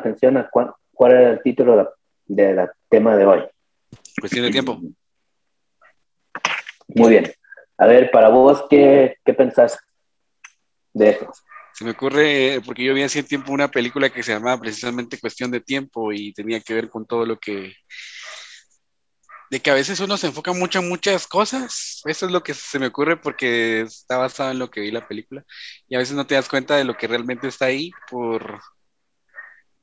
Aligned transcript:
¿Cuánto 0.00 0.08
le 0.08 0.14
pusieron 0.14 0.36
atención 0.36 0.36
a 0.36 0.74
cuál, 0.92 1.12
era 1.12 1.30
el 1.30 1.42
título 1.42 1.94
del 2.26 2.68
tema 2.88 3.16
de 3.16 3.26
hoy? 3.26 3.40
Cuestión 4.18 4.44
de 4.44 4.50
tiempo. 4.50 4.80
Muy 6.88 7.10
bien. 7.10 7.32
A 7.78 7.86
ver, 7.86 8.10
para 8.10 8.28
vos, 8.28 8.64
¿qué, 8.68 9.16
qué 9.24 9.34
pensás 9.34 9.78
de 10.92 11.10
eso? 11.10 11.32
Se 11.72 11.84
me 11.84 11.92
ocurre, 11.92 12.60
porque 12.64 12.84
yo 12.84 12.94
vi 12.94 13.02
hace 13.02 13.22
tiempo 13.22 13.52
una 13.52 13.70
película 13.70 14.10
que 14.10 14.22
se 14.22 14.32
llamaba 14.32 14.60
precisamente 14.60 15.20
Cuestión 15.20 15.50
de 15.50 15.60
Tiempo 15.60 16.12
y 16.12 16.32
tenía 16.32 16.60
que 16.60 16.74
ver 16.74 16.88
con 16.88 17.06
todo 17.06 17.24
lo 17.24 17.38
que... 17.38 17.74
De 19.50 19.60
que 19.60 19.70
a 19.70 19.74
veces 19.74 19.98
uno 19.98 20.16
se 20.16 20.28
enfoca 20.28 20.52
mucho 20.52 20.78
en 20.78 20.88
muchas 20.88 21.26
cosas. 21.26 22.02
Eso 22.04 22.26
es 22.26 22.32
lo 22.32 22.42
que 22.42 22.54
se 22.54 22.78
me 22.78 22.86
ocurre 22.86 23.16
porque 23.16 23.80
está 23.80 24.18
basado 24.18 24.52
en 24.52 24.60
lo 24.60 24.70
que 24.70 24.80
vi 24.80 24.90
la 24.92 25.08
película. 25.08 25.44
Y 25.88 25.96
a 25.96 25.98
veces 25.98 26.14
no 26.14 26.26
te 26.26 26.36
das 26.36 26.48
cuenta 26.48 26.76
de 26.76 26.84
lo 26.84 26.96
que 26.96 27.08
realmente 27.08 27.48
está 27.48 27.64
ahí 27.64 27.90
por 28.08 28.60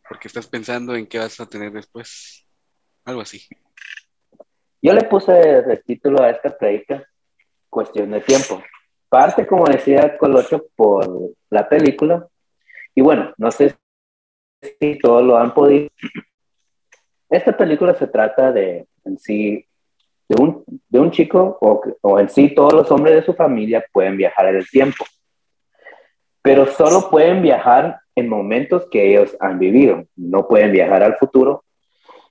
porque 0.08 0.28
estás 0.28 0.48
pensando 0.48 0.96
en 0.96 1.08
qué 1.08 1.20
vas 1.20 1.40
a 1.40 1.48
tener 1.48 1.72
después. 1.72 2.46
Algo 3.06 3.22
así. 3.22 3.42
Yo 4.82 4.94
le 4.94 5.04
puse 5.04 5.60
el 5.60 5.84
título 5.84 6.22
a 6.22 6.30
esta 6.30 6.56
predica 6.58 7.04
Cuestión 7.70 8.12
de 8.12 8.22
Tiempo. 8.22 8.62
Parte, 9.10 9.48
como 9.48 9.66
decía 9.66 10.18
Colocho, 10.18 10.68
por 10.76 11.08
la 11.50 11.68
película. 11.68 12.28
Y 12.94 13.02
bueno, 13.02 13.34
no 13.38 13.52
sé 13.52 13.76
si 14.80 14.98
todos 15.00 15.24
lo 15.24 15.38
han 15.38 15.54
podido. 15.54 15.90
Esta 17.30 17.56
película 17.56 17.94
se 17.96 18.08
trata 18.08 18.52
de, 18.52 18.88
en 19.04 19.18
sí, 19.18 19.66
de 20.30 20.42
un, 20.42 20.64
de 20.88 21.00
un 21.00 21.12
chico, 21.12 21.58
o, 21.62 21.82
o 22.02 22.20
en 22.20 22.30
sí 22.30 22.54
todos 22.54 22.74
los 22.74 22.92
hombres 22.92 23.16
de 23.16 23.24
su 23.24 23.34
familia 23.34 23.84
pueden 23.92 24.18
viajar 24.18 24.48
en 24.48 24.58
el 24.58 24.70
tiempo. 24.70 25.06
Pero 26.48 26.66
solo 26.66 27.10
pueden 27.10 27.42
viajar 27.42 28.00
en 28.16 28.30
momentos 28.30 28.88
que 28.90 29.10
ellos 29.10 29.36
han 29.42 29.60
vivido. 29.60 30.06
No 30.16 30.48
pueden 30.48 30.72
viajar 30.72 31.04
al 31.04 31.18
futuro. 31.18 31.66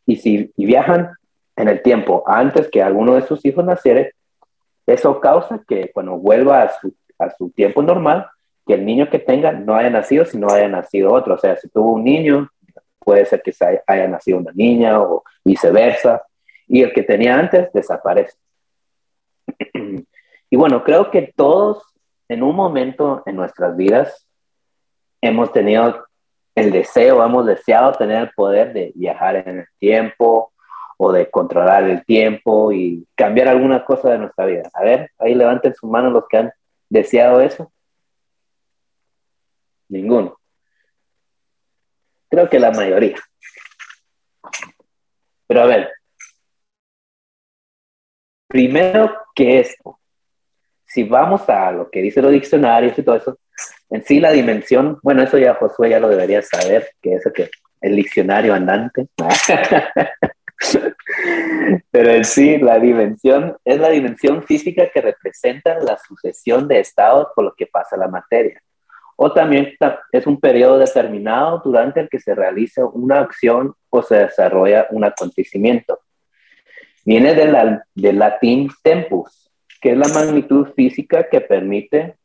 Y 0.06 0.16
si 0.16 0.50
viajan 0.56 1.10
en 1.54 1.68
el 1.68 1.82
tiempo 1.82 2.24
antes 2.26 2.70
que 2.70 2.82
alguno 2.82 3.12
de 3.12 3.26
sus 3.26 3.44
hijos 3.44 3.62
naciera, 3.62 4.08
eso 4.86 5.20
causa 5.20 5.62
que 5.68 5.90
cuando 5.92 6.16
vuelva 6.16 6.62
a 6.62 6.72
su, 6.80 6.94
a 7.18 7.28
su 7.36 7.50
tiempo 7.50 7.82
normal, 7.82 8.26
que 8.66 8.72
el 8.72 8.86
niño 8.86 9.10
que 9.10 9.18
tenga 9.18 9.52
no 9.52 9.76
haya 9.76 9.90
nacido, 9.90 10.24
sino 10.24 10.48
haya 10.48 10.68
nacido 10.68 11.12
otro. 11.12 11.34
O 11.34 11.38
sea, 11.38 11.54
si 11.56 11.68
tuvo 11.68 11.92
un 11.92 12.04
niño, 12.04 12.48
puede 12.98 13.26
ser 13.26 13.42
que 13.42 13.52
haya 13.86 14.08
nacido 14.08 14.38
una 14.38 14.52
niña 14.54 14.98
o 14.98 15.24
viceversa. 15.44 16.22
Y 16.66 16.80
el 16.80 16.94
que 16.94 17.02
tenía 17.02 17.38
antes 17.38 17.70
desaparece. 17.70 18.38
y 20.48 20.56
bueno, 20.56 20.82
creo 20.84 21.10
que 21.10 21.34
todos 21.36 21.82
en 22.28 22.42
un 22.42 22.54
momento 22.54 23.22
en 23.26 23.36
nuestras 23.36 23.76
vidas 23.76 24.26
hemos 25.20 25.52
tenido 25.52 26.06
el 26.54 26.72
deseo, 26.72 27.24
hemos 27.24 27.46
deseado 27.46 27.92
tener 27.92 28.22
el 28.22 28.30
poder 28.30 28.72
de 28.72 28.92
viajar 28.94 29.36
en 29.36 29.60
el 29.60 29.66
tiempo 29.78 30.52
o 30.96 31.12
de 31.12 31.30
controlar 31.30 31.84
el 31.84 32.04
tiempo 32.04 32.72
y 32.72 33.06
cambiar 33.14 33.48
alguna 33.48 33.84
cosa 33.84 34.10
de 34.10 34.18
nuestra 34.18 34.46
vida. 34.46 34.70
A 34.72 34.82
ver, 34.82 35.10
ahí 35.18 35.34
levanten 35.34 35.74
sus 35.74 35.90
manos 35.90 36.12
los 36.12 36.26
que 36.28 36.38
han 36.38 36.52
deseado 36.88 37.40
eso. 37.40 37.70
Ninguno. 39.88 40.38
Creo 42.28 42.48
que 42.48 42.58
la 42.58 42.70
mayoría. 42.70 43.16
Pero 45.46 45.62
a 45.62 45.66
ver, 45.66 45.92
primero, 48.48 49.14
¿qué 49.34 49.60
es? 49.60 49.76
Si 50.96 51.04
vamos 51.04 51.46
a 51.50 51.70
lo 51.72 51.90
que 51.90 52.00
dicen 52.00 52.22
los 52.22 52.32
diccionarios 52.32 52.98
y 52.98 53.02
todo 53.02 53.16
eso, 53.16 53.38
en 53.90 54.02
sí 54.02 54.18
la 54.18 54.32
dimensión, 54.32 54.98
bueno, 55.02 55.22
eso 55.22 55.36
ya 55.36 55.52
Josué 55.52 55.90
ya 55.90 56.00
lo 56.00 56.08
debería 56.08 56.40
saber, 56.40 56.88
que 57.02 57.16
es 57.16 57.26
el, 57.26 57.34
que, 57.34 57.50
el 57.82 57.96
diccionario 57.96 58.54
andante. 58.54 59.06
Pero 61.90 62.10
en 62.12 62.24
sí, 62.24 62.56
la 62.56 62.78
dimensión 62.78 63.58
es 63.62 63.78
la 63.78 63.90
dimensión 63.90 64.42
física 64.42 64.88
que 64.88 65.02
representa 65.02 65.78
la 65.80 65.98
sucesión 65.98 66.66
de 66.66 66.80
estados 66.80 67.28
por 67.36 67.44
lo 67.44 67.54
que 67.54 67.66
pasa 67.66 67.98
la 67.98 68.08
materia. 68.08 68.58
O 69.16 69.30
también 69.34 69.76
es 70.12 70.26
un 70.26 70.40
periodo 70.40 70.78
determinado 70.78 71.60
durante 71.62 72.00
el 72.00 72.08
que 72.08 72.20
se 72.20 72.34
realiza 72.34 72.86
una 72.86 73.20
acción 73.20 73.74
o 73.90 74.02
se 74.02 74.16
desarrolla 74.16 74.86
un 74.88 75.04
acontecimiento. 75.04 76.00
Viene 77.04 77.34
del, 77.34 77.82
del 77.94 78.18
latín 78.18 78.70
tempus, 78.82 79.45
que 79.86 79.92
es 79.92 79.98
la 79.98 80.08
magnitud 80.08 80.66
física 80.74 81.28
que 81.28 81.40
permite 81.40 82.16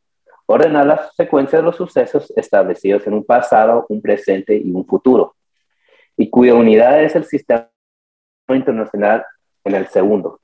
ordenar 0.47 0.83
la 0.83 1.11
secuencia 1.15 1.59
de 1.59 1.65
los 1.65 1.75
sucesos 1.75 2.33
establecidos 2.35 3.05
en 3.05 3.13
un 3.13 3.23
pasado, 3.23 3.85
un 3.89 4.01
presente 4.01 4.57
y 4.57 4.71
un 4.71 4.83
futuro, 4.83 5.35
y 6.17 6.27
cuya 6.27 6.55
unidad 6.55 7.03
es 7.03 7.15
el 7.15 7.23
sistema 7.23 7.69
internacional 8.49 9.23
en 9.63 9.75
el 9.75 9.85
segundo. 9.89 10.41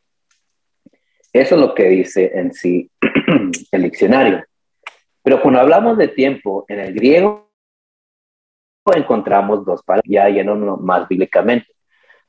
Eso 1.34 1.56
es 1.56 1.62
lo 1.62 1.74
que 1.74 1.86
dice 1.86 2.34
en 2.36 2.54
sí 2.54 2.92
el 3.72 3.82
diccionario. 3.82 4.46
Pero 5.24 5.42
cuando 5.42 5.60
hablamos 5.62 5.98
de 5.98 6.10
tiempo 6.10 6.66
en 6.68 6.82
el 6.82 6.94
griego, 6.94 7.50
encontramos 8.96 9.66
dos 9.66 9.82
palabras, 9.82 10.08
ya 10.08 10.30
yéndonos 10.30 10.80
más 10.82 11.08
bíblicamente. 11.08 11.74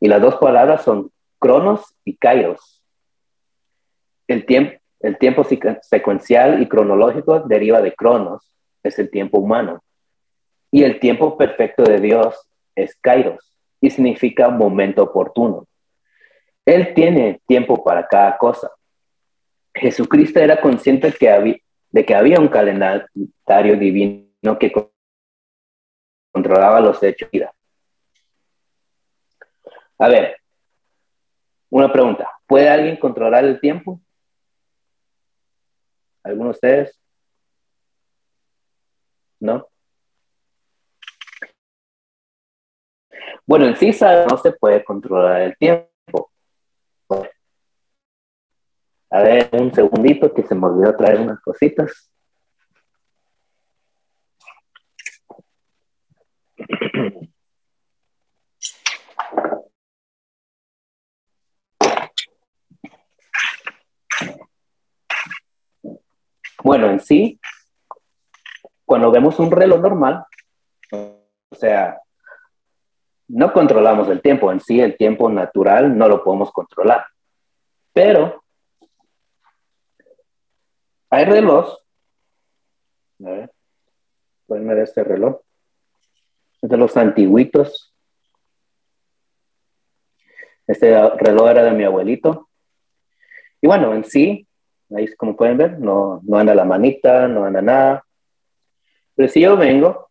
Y 0.01 0.09
las 0.09 0.23
dos 0.23 0.37
palabras 0.37 0.83
son 0.83 1.13
cronos 1.39 1.95
y 2.07 2.17
kairos. 2.17 2.83
El 4.27 4.45
tiempo, 4.45 4.78
el 5.01 5.19
tiempo 5.19 5.45
secuencial 5.83 6.61
y 6.63 6.69
cronológico 6.69 7.41
deriva 7.41 7.81
de 7.81 7.95
cronos, 7.95 8.53
es 8.83 8.99
el 8.99 9.11
tiempo 9.11 9.39
humano. 9.39 9.83
Y 10.71 10.83
el 10.83 10.99
tiempo 11.01 11.37
perfecto 11.37 11.83
de 11.85 11.99
Dios 11.99 12.49
es 12.75 12.97
kairos 13.01 13.55
y 13.81 13.91
significa 13.91 14.49
momento 14.49 15.03
oportuno. 15.03 15.67
Él 16.67 16.93
tiene 16.95 17.41
tiempo 17.47 17.83
para 17.83 18.07
cada 18.07 18.37
cosa. 18.37 18.71
Jesucristo 19.75 20.41
era 20.41 20.61
consciente 20.61 21.15
de 21.91 22.05
que 22.05 22.15
había 22.15 22.41
un 22.41 22.49
calendario 22.49 23.77
divino 23.79 24.59
que 24.59 24.73
controlaba 26.33 26.81
los 26.81 27.03
hechos 27.03 27.31
de 27.31 27.39
vida. 27.39 27.55
A 29.99 30.09
ver, 30.09 30.37
una 31.71 31.93
pregunta. 31.93 32.31
¿Puede 32.47 32.69
alguien 32.69 32.97
controlar 32.97 33.45
el 33.45 33.61
tiempo? 33.61 34.01
¿Alguno 36.29 36.51
de 36.51 36.51
ustedes? 36.51 37.01
¿No? 39.41 39.67
Bueno, 43.47 43.67
en 43.67 43.77
sí 43.77 43.91
no 44.29 44.37
se 44.37 44.53
puede 44.53 44.85
controlar 44.85 45.41
el 45.41 45.57
tiempo. 45.57 46.31
A 49.11 49.23
ver, 49.23 49.49
un 49.53 49.73
segundito 49.73 50.35
que 50.35 50.43
se 50.43 50.55
me 50.55 50.67
olvidó 50.67 50.95
traer 50.95 51.21
unas 51.21 51.41
cositas. 51.41 52.13
Bueno, 66.63 66.91
en 66.91 66.99
sí, 67.01 67.41
cuando 68.85 69.11
vemos 69.11 69.39
un 69.39 69.51
reloj 69.51 69.81
normal, 69.81 70.25
o 70.91 71.55
sea, 71.55 72.01
no 73.29 73.53
controlamos 73.53 74.09
el 74.09 74.21
tiempo, 74.21 74.51
en 74.51 74.61
sí 74.61 74.81
el 74.81 74.97
tiempo 74.97 75.31
natural 75.31 75.97
no 75.97 76.09
lo 76.09 76.25
podemos 76.25 76.51
controlar, 76.51 77.07
pero 77.93 78.43
hay 81.11 81.25
relojes, 81.27 81.79
a 83.25 83.31
ver, 83.31 83.53
pueden 84.47 84.67
ver 84.67 84.79
este 84.79 85.05
reloj, 85.05 85.41
es 86.61 86.71
de 86.71 86.77
los 86.77 86.97
antiguitos, 86.97 87.95
este 90.67 91.09
reloj 91.17 91.51
era 91.51 91.63
de 91.63 91.73
mi 91.73 91.85
abuelito, 91.85 92.49
y 93.61 93.67
bueno, 93.67 93.95
en 93.95 94.05
sí 94.05 94.48
Ahí, 94.95 95.15
como 95.17 95.37
pueden 95.37 95.59
ver, 95.59 95.79
no, 95.79 96.21
no 96.25 96.39
anda 96.39 96.55
la 96.55 96.65
manita, 96.65 97.29
no 97.29 97.45
anda 97.45 97.61
nada. 97.61 98.05
Pero 99.15 99.29
si 99.29 99.41
yo 99.41 99.57
vengo 99.57 100.09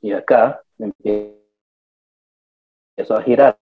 y 0.00 0.12
acá 0.12 0.62
empiezo 0.78 1.40
a 3.16 3.22
girar, 3.22 3.58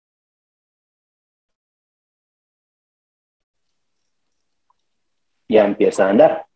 ya 5.49 5.65
empieza 5.65 6.07
a 6.07 6.11
andar. 6.11 6.47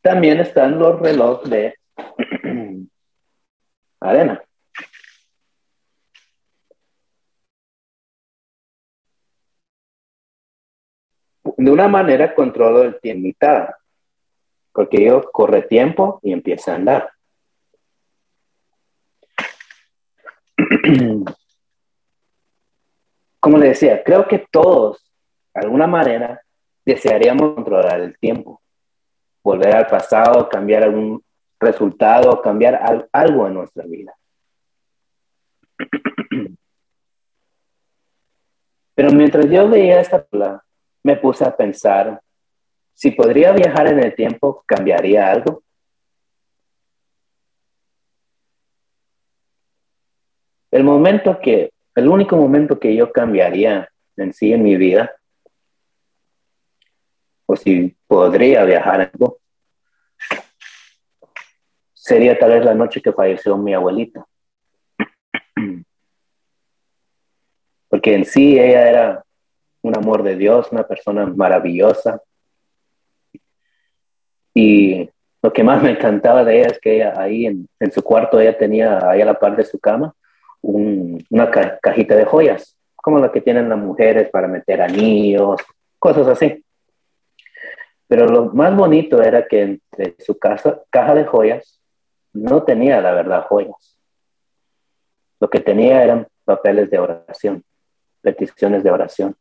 También 0.00 0.40
están 0.40 0.78
los 0.78 0.98
relojes 1.00 1.50
de 1.50 1.74
arena. 4.00 4.47
De 11.58 11.70
una 11.72 11.88
manera 11.88 12.34
controlo 12.34 12.82
el 12.82 13.00
tiempo 13.00 13.18
limitada. 13.18 13.78
porque 14.72 15.04
yo 15.04 15.22
corre 15.32 15.62
tiempo 15.62 16.20
y 16.22 16.32
empieza 16.32 16.72
a 16.72 16.76
andar. 16.76 17.10
Como 23.40 23.58
le 23.58 23.70
decía, 23.70 24.04
creo 24.04 24.28
que 24.28 24.46
todos, 24.52 25.10
de 25.52 25.62
alguna 25.62 25.88
manera, 25.88 26.40
desearíamos 26.84 27.54
controlar 27.56 28.00
el 28.02 28.16
tiempo, 28.18 28.62
volver 29.42 29.74
al 29.74 29.88
pasado, 29.88 30.48
cambiar 30.48 30.84
algún 30.84 31.24
resultado, 31.58 32.40
cambiar 32.40 33.08
algo 33.10 33.48
en 33.48 33.54
nuestra 33.54 33.84
vida. 33.84 34.14
Pero 38.94 39.10
mientras 39.10 39.50
yo 39.50 39.68
veía 39.68 40.00
esta 40.00 40.22
película, 40.22 40.62
me 41.02 41.16
puse 41.16 41.44
a 41.44 41.56
pensar, 41.56 42.20
si 42.94 43.10
podría 43.12 43.52
viajar 43.52 43.86
en 43.88 44.00
el 44.00 44.14
tiempo, 44.14 44.62
¿cambiaría 44.66 45.30
algo? 45.30 45.62
El 50.70 50.84
momento 50.84 51.38
que, 51.40 51.72
el 51.94 52.08
único 52.08 52.36
momento 52.36 52.78
que 52.78 52.94
yo 52.94 53.10
cambiaría 53.12 53.88
en 54.16 54.32
sí 54.32 54.52
en 54.52 54.62
mi 54.62 54.76
vida, 54.76 55.14
o 57.46 57.56
si 57.56 57.96
podría 58.06 58.64
viajar 58.64 59.10
algo, 59.12 59.38
sería 61.94 62.38
tal 62.38 62.50
vez 62.50 62.64
la 62.64 62.74
noche 62.74 63.00
que 63.00 63.12
falleció 63.12 63.56
mi 63.56 63.74
abuelita. 63.74 64.26
porque 67.88 68.14
en 68.14 68.24
sí 68.24 68.58
ella 68.58 68.88
era 68.88 69.24
un 69.82 69.96
amor 69.96 70.22
de 70.22 70.36
Dios, 70.36 70.68
una 70.72 70.86
persona 70.86 71.26
maravillosa. 71.26 72.22
Y 74.54 75.08
lo 75.42 75.52
que 75.52 75.62
más 75.62 75.82
me 75.82 75.90
encantaba 75.90 76.44
de 76.44 76.58
ella 76.58 76.66
es 76.68 76.80
que 76.80 76.96
ella 76.96 77.14
ahí 77.16 77.46
en, 77.46 77.92
su 77.92 78.02
cuarto, 78.02 78.40
ella 78.40 78.56
tenía 78.56 79.08
ahí 79.08 79.20
a 79.20 79.26
la 79.26 79.38
par 79.38 79.56
de 79.56 79.64
su 79.64 79.78
cama 79.78 80.14
una 80.60 81.50
cajita 81.80 82.16
de 82.16 82.24
joyas, 82.24 82.76
como 82.96 83.20
la 83.20 83.30
que 83.30 83.40
tienen 83.40 83.68
las 83.68 83.78
mujeres 83.78 84.28
para 84.30 84.48
meter 84.48 84.82
anillos, 84.82 85.60
cosas 85.98 86.26
así. 86.26 86.64
Pero 88.08 88.26
lo 88.26 88.46
más 88.46 88.74
bonito 88.76 89.22
era 89.22 89.46
que 89.46 89.62
entre 89.62 90.16
su 90.18 90.36
casa, 90.36 90.82
caja 90.90 91.14
de 91.14 91.24
joyas 91.24 91.80
no 92.32 92.64
tenía, 92.64 93.00
la 93.00 93.12
verdad, 93.12 93.46
joyas. 93.48 93.98
Lo 95.38 95.48
que 95.48 95.60
tenía 95.60 96.02
eran 96.02 96.26
papeles 96.44 96.90
de 96.90 96.98
oración 96.98 97.64
peticiones 98.20 98.82
de 98.82 98.90
oración. 98.90 99.36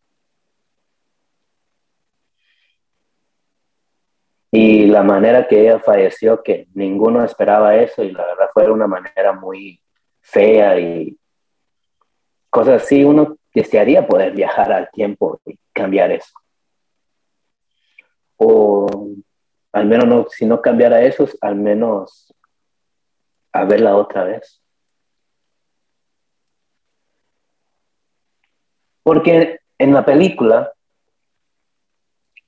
Y 4.88 4.89
la 4.89 5.04
manera 5.04 5.50
que 5.50 5.60
ella 5.60 5.80
falleció, 5.80 6.42
que 6.42 6.69
ninguno 6.74 7.22
esperaba 7.22 7.75
eso, 7.75 8.06
y 8.06 8.12
la 8.12 8.25
verdad 8.25 8.48
fue 8.54 8.72
una 8.72 8.88
manera 8.88 9.34
muy 9.34 9.84
fea 10.22 10.80
y 10.80 11.19
cosas 12.50 12.84
así, 12.84 13.04
uno 13.04 13.38
desearía 13.54 14.07
poder 14.07 14.31
viajar 14.31 14.72
al 14.72 14.89
tiempo 14.92 15.42
y 15.45 15.60
cambiar 15.74 16.13
eso. 16.13 16.31
O 18.38 19.10
al 19.74 19.88
menos 19.88 20.07
no, 20.07 20.25
si 20.30 20.45
no 20.45 20.62
cambiara 20.62 21.01
eso, 21.01 21.28
al 21.42 21.57
menos 21.57 22.34
a 23.51 23.66
verla 23.66 23.98
otra 23.98 24.24
vez. 24.24 24.63
Porque 29.04 29.60
en 29.78 29.94
la 29.94 30.06
película, 30.06 30.72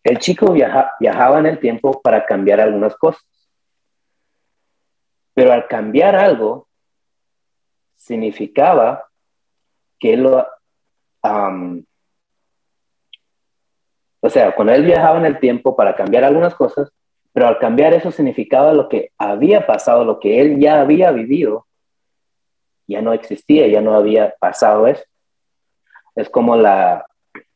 el 0.09 0.19
chico 0.19 0.51
viajaba 0.51 1.39
en 1.39 1.45
el 1.45 1.59
tiempo 1.59 2.01
para 2.01 2.25
cambiar 2.25 2.59
algunas 2.59 2.95
cosas. 2.95 3.25
Pero 5.33 5.53
al 5.53 5.67
cambiar 5.67 6.15
algo, 6.15 6.67
significaba 7.95 9.07
que 9.99 10.17
lo... 10.17 10.47
o 14.21 14.29
sea, 14.29 14.55
cuando 14.55 14.73
él 14.73 14.83
viajaba 14.83 15.19
en 15.19 15.25
el 15.25 15.39
tiempo 15.39 15.75
para 15.75 15.95
cambiar 15.95 16.23
algunas 16.23 16.55
cosas, 16.55 16.91
pero 17.31 17.47
al 17.47 17.59
cambiar 17.59 17.93
eso 17.93 18.11
significaba 18.11 18.73
lo 18.73 18.89
que 18.89 19.11
había 19.17 19.65
pasado, 19.67 20.03
lo 20.03 20.19
que 20.19 20.41
él 20.41 20.59
ya 20.59 20.81
había 20.81 21.11
vivido, 21.11 21.67
ya 22.87 23.01
no 23.01 23.13
existía, 23.13 23.67
ya 23.67 23.81
no 23.81 23.95
había 23.95 24.33
pasado 24.39 24.87
eso 24.87 25.03
es 26.19 26.29
como 26.29 26.55
la 26.55 27.05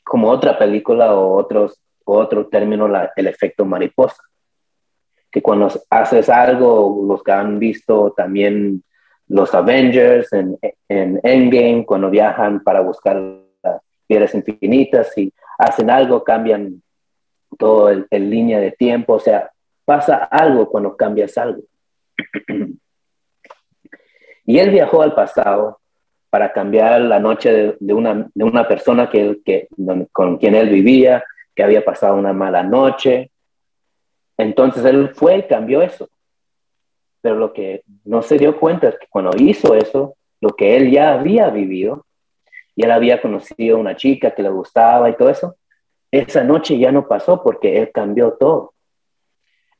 como 0.04 0.30
otra 0.30 0.58
película 0.58 1.14
o 1.16 1.36
otros 1.36 1.83
otro 2.06 2.48
término 2.48 2.88
el 3.16 3.28
efecto 3.28 3.66
mariposa 3.66 4.22
que 5.32 5.42
cuando 5.42 5.70
haces 5.90 6.30
algo 6.30 7.06
los 7.08 7.24
que 7.24 7.32
han 7.32 7.60
visto 7.60 8.14
también 8.16 8.84
los 9.28 9.54
Avengers 9.54 10.32
en, 10.34 10.58
en 10.90 11.20
Endgame 11.24 11.86
cuando 11.86 12.10
viajan 12.10 12.64
para 12.64 12.82
buscar 12.82 13.16
las 13.64 13.82
piedras 14.06 14.36
infinitas 14.36 15.18
y 15.18 15.34
hacen 15.58 15.90
algo 15.90 16.24
cambian 16.24 16.82
todo 17.58 17.90
el, 17.90 18.06
el 18.10 18.30
línea 18.30 18.60
de 18.60 18.72
tiempo 18.72 19.14
o 19.14 19.20
sea 19.20 19.50
pasa 19.86 20.24
algo 20.26 20.70
cuando 20.70 20.96
cambias 20.96 21.38
algo. 21.38 21.62
Y 24.46 24.60
él 24.60 24.72
viajó 24.72 25.02
al 25.02 25.16
pasado 25.16 25.80
para 26.30 26.52
cambiar 26.52 27.00
la 27.00 27.18
noche 27.18 27.78
de, 27.80 27.94
una, 27.94 28.30
de 28.34 28.44
una, 28.44 28.68
persona 28.68 29.10
que, 29.10 29.70
con 30.12 30.38
quien 30.38 30.56
él 30.56 30.68
vivía, 30.68 31.24
que 31.56 31.64
había 31.64 31.84
pasado 31.84 32.16
una 32.16 32.34
mala 32.34 32.64
noche. 32.64 33.32
Entonces 34.38 34.84
él 34.86 35.14
fue 35.14 35.40
y 35.40 35.48
cambió 35.48 35.82
eso. 35.82 36.10
Pero 37.22 37.36
lo 37.36 37.54
que 37.54 37.84
no 38.04 38.22
se 38.22 38.38
dio 38.38 38.60
cuenta 38.60 38.90
es 38.90 38.98
que 39.00 39.08
cuando 39.10 39.32
hizo 39.38 39.76
eso, 39.76 40.16
lo 40.42 40.50
que 40.50 40.76
él 40.76 40.92
ya 40.92 41.14
había 41.14 41.50
vivido, 41.50 42.06
y 42.76 42.84
él 42.84 42.92
había 42.92 43.22
conocido 43.22 43.78
a 43.78 43.80
una 43.80 43.96
chica 43.96 44.32
que 44.32 44.44
le 44.44 44.50
gustaba 44.50 45.10
y 45.10 45.16
todo 45.16 45.30
eso, 45.30 45.56
esa 46.12 46.44
noche 46.44 46.78
ya 46.78 46.92
no 46.92 47.08
pasó 47.08 47.42
porque 47.44 47.80
él 47.80 47.92
cambió 47.92 48.34
todo. 48.34 48.74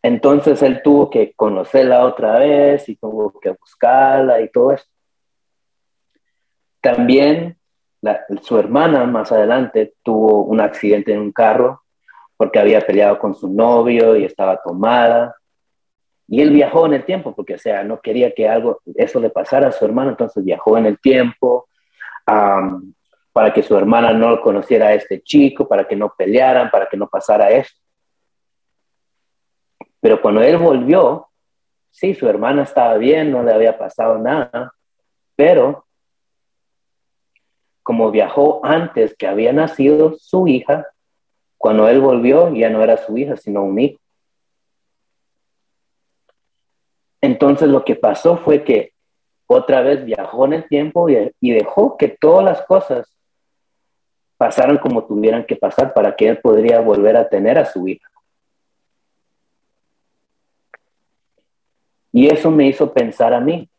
Entonces 0.02 0.62
él 0.62 0.82
tuvo 0.84 1.10
que 1.10 1.34
conocerla 1.34 2.06
otra 2.06 2.40
vez 2.40 2.88
y 2.90 2.96
tuvo 2.96 3.40
que 3.40 3.52
buscarla 3.52 4.42
y 4.42 4.50
todo 4.50 4.72
eso. 4.72 4.86
También 6.82 7.58
su 8.42 8.58
hermana 8.58 9.06
más 9.06 9.32
adelante 9.32 9.94
tuvo 10.04 10.44
un 10.44 10.60
accidente 10.60 11.14
en 11.14 11.20
un 11.20 11.32
carro 11.32 11.84
porque 12.36 12.60
había 12.60 12.82
peleado 12.82 13.18
con 13.20 13.34
su 13.34 13.48
novio 13.48 14.16
y 14.16 14.26
estaba 14.26 14.62
tomada. 14.62 15.36
Y 16.28 16.42
él 16.42 16.52
viajó 16.52 16.86
en 16.86 16.96
el 16.96 17.06
tiempo 17.06 17.34
porque, 17.36 17.56
o 17.56 17.60
sea, 17.60 17.84
no 17.84 18.02
quería 18.02 18.34
que 18.34 18.48
algo, 18.50 18.82
eso 18.96 19.20
le 19.20 19.30
pasara 19.30 19.68
a 19.68 19.72
su 19.72 19.86
hermana, 19.86 20.12
entonces 20.12 20.44
viajó 20.44 20.78
en 20.78 20.86
el 20.88 21.00
tiempo 21.00 21.68
para 22.26 23.54
que 23.54 23.64
su 23.64 23.78
hermana 23.78 24.14
no 24.14 24.42
conociera 24.42 24.88
a 24.88 24.94
este 24.94 25.22
chico, 25.22 25.68
para 25.68 25.88
que 25.88 25.96
no 25.96 26.14
pelearan, 26.18 26.70
para 26.70 26.88
que 26.88 26.98
no 26.98 27.08
pasara 27.08 27.52
eso. 27.52 27.74
Pero 30.00 30.22
cuando 30.22 30.42
él 30.42 30.58
volvió, 30.58 31.28
sí, 31.90 32.14
su 32.14 32.28
hermana 32.28 32.64
estaba 32.64 32.98
bien, 32.98 33.32
no 33.32 33.44
le 33.44 33.54
había 33.54 33.78
pasado 33.78 34.18
nada, 34.18 34.74
pero 35.36 35.86
como 37.84 38.12
viajó 38.12 38.66
antes 38.66 39.16
que 39.16 39.28
había 39.28 39.54
nacido 39.54 40.16
su 40.18 40.48
hija, 40.48 40.88
cuando 41.58 41.88
él 41.88 42.00
volvió 42.00 42.54
ya 42.54 42.70
no 42.70 42.82
era 42.82 42.98
su 42.98 43.18
hija, 43.18 43.38
sino 43.38 43.64
un 43.64 43.80
hijo. 43.80 44.00
Entonces 47.22 47.70
lo 47.70 47.86
que 47.86 47.96
pasó 47.96 48.38
fue 48.38 48.64
que 48.64 48.94
otra 49.48 49.82
vez 49.82 50.04
viajó 50.04 50.46
en 50.46 50.54
el 50.54 50.68
tiempo 50.68 51.08
y, 51.10 51.32
dejó 51.40 51.98
que 51.98 52.10
todas 52.10 52.44
las 52.44 52.66
cosas 52.66 53.08
pasaran 54.38 54.78
como 54.78 55.06
tuvieran 55.06 55.46
que 55.46 55.56
pasar 55.56 55.94
para 55.94 56.16
que 56.16 56.28
él 56.28 56.40
podría 56.40 56.82
volver 56.82 57.16
a 57.16 57.30
tener 57.30 57.58
a 57.58 57.66
su 57.66 57.88
hija. 57.88 58.10
Y 62.12 62.28
eso 62.28 62.52
me 62.52 62.68
hizo 62.68 62.94
pensar 62.94 63.34
a 63.34 63.40
mí, 63.40 63.70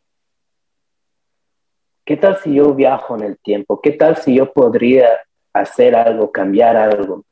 ¿Qué 2.04 2.18
tal 2.18 2.36
si 2.36 2.54
yo 2.54 2.74
viajo 2.74 3.16
en 3.16 3.22
el 3.24 3.38
tiempo? 3.38 3.80
¿Qué 3.80 3.92
tal 3.92 4.16
si 4.18 4.34
yo 4.34 4.52
podría 4.52 5.08
hacer 5.54 5.96
algo, 5.96 6.30
cambiar 6.30 6.76
algo? 6.76 7.24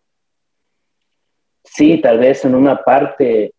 Sí, 1.63 2.01
tal 2.01 2.19
vez 2.19 2.45
en 2.47 2.55
una 2.55 2.83
parte 2.83 3.55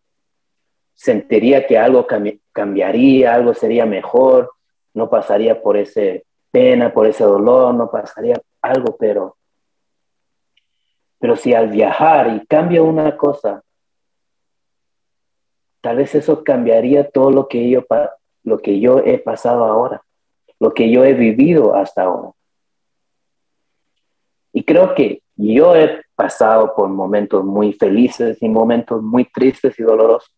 sentiría 0.94 1.66
que 1.66 1.78
algo 1.78 2.06
cambiaría, 2.52 3.34
algo 3.34 3.54
sería 3.54 3.86
mejor, 3.86 4.52
no 4.92 5.08
pasaría 5.08 5.60
por 5.62 5.76
ese 5.76 6.24
pena, 6.50 6.92
por 6.92 7.06
ese 7.06 7.22
dolor, 7.22 7.74
no 7.74 7.90
pasaría 7.90 8.40
algo, 8.60 8.96
pero 8.96 9.36
pero 11.20 11.36
si 11.36 11.54
al 11.54 11.68
viajar 11.68 12.28
y 12.34 12.46
cambia 12.46 12.82
una 12.82 13.16
cosa, 13.16 13.62
tal 15.80 15.96
vez 15.96 16.14
eso 16.14 16.44
cambiaría 16.44 17.08
todo 17.08 17.30
lo 17.30 17.48
que 17.48 17.70
yo, 17.70 17.86
lo 18.42 18.58
que 18.58 18.78
yo 18.78 18.98
he 18.98 19.18
pasado 19.18 19.64
ahora 19.64 20.03
lo 20.64 20.72
que 20.72 20.90
yo 20.90 21.04
he 21.04 21.12
vivido 21.12 21.74
hasta 21.74 22.04
ahora. 22.04 22.32
Y 24.50 24.64
creo 24.64 24.94
que 24.94 25.22
yo 25.36 25.76
he 25.76 26.02
pasado 26.14 26.74
por 26.74 26.88
momentos 26.88 27.44
muy 27.44 27.74
felices 27.74 28.38
y 28.40 28.48
momentos 28.48 29.02
muy 29.02 29.26
tristes 29.26 29.78
y 29.78 29.82
dolorosos. 29.82 30.32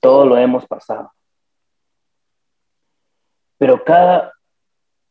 todo 0.00 0.24
lo 0.26 0.38
hemos 0.38 0.64
pasado. 0.64 1.10
Pero 3.58 3.82
cada 3.82 4.32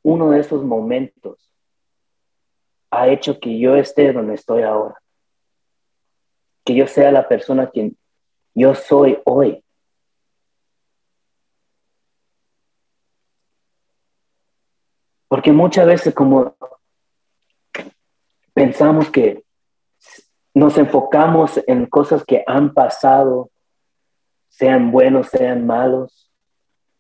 uno 0.02 0.32
de 0.32 0.40
esos 0.40 0.64
momentos 0.64 1.54
ha 2.90 3.10
hecho 3.10 3.38
que 3.38 3.60
yo 3.60 3.76
esté 3.76 4.14
donde 4.14 4.36
estoy 4.36 4.64
ahora. 4.64 4.96
Que 6.64 6.74
yo 6.74 6.88
sea 6.88 7.12
la 7.12 7.28
persona 7.28 7.70
quien 7.70 7.98
yo 8.56 8.74
soy 8.76 9.20
hoy. 9.26 9.62
Porque 15.28 15.52
muchas 15.52 15.86
veces 15.86 16.14
como 16.14 16.56
pensamos 18.54 19.10
que 19.10 19.44
nos 20.54 20.78
enfocamos 20.78 21.62
en 21.68 21.86
cosas 21.86 22.24
que 22.26 22.44
han 22.48 22.74
pasado, 22.74 23.52
sean 24.50 24.92
buenos, 24.92 25.28
sean 25.28 25.68
malos. 25.68 26.32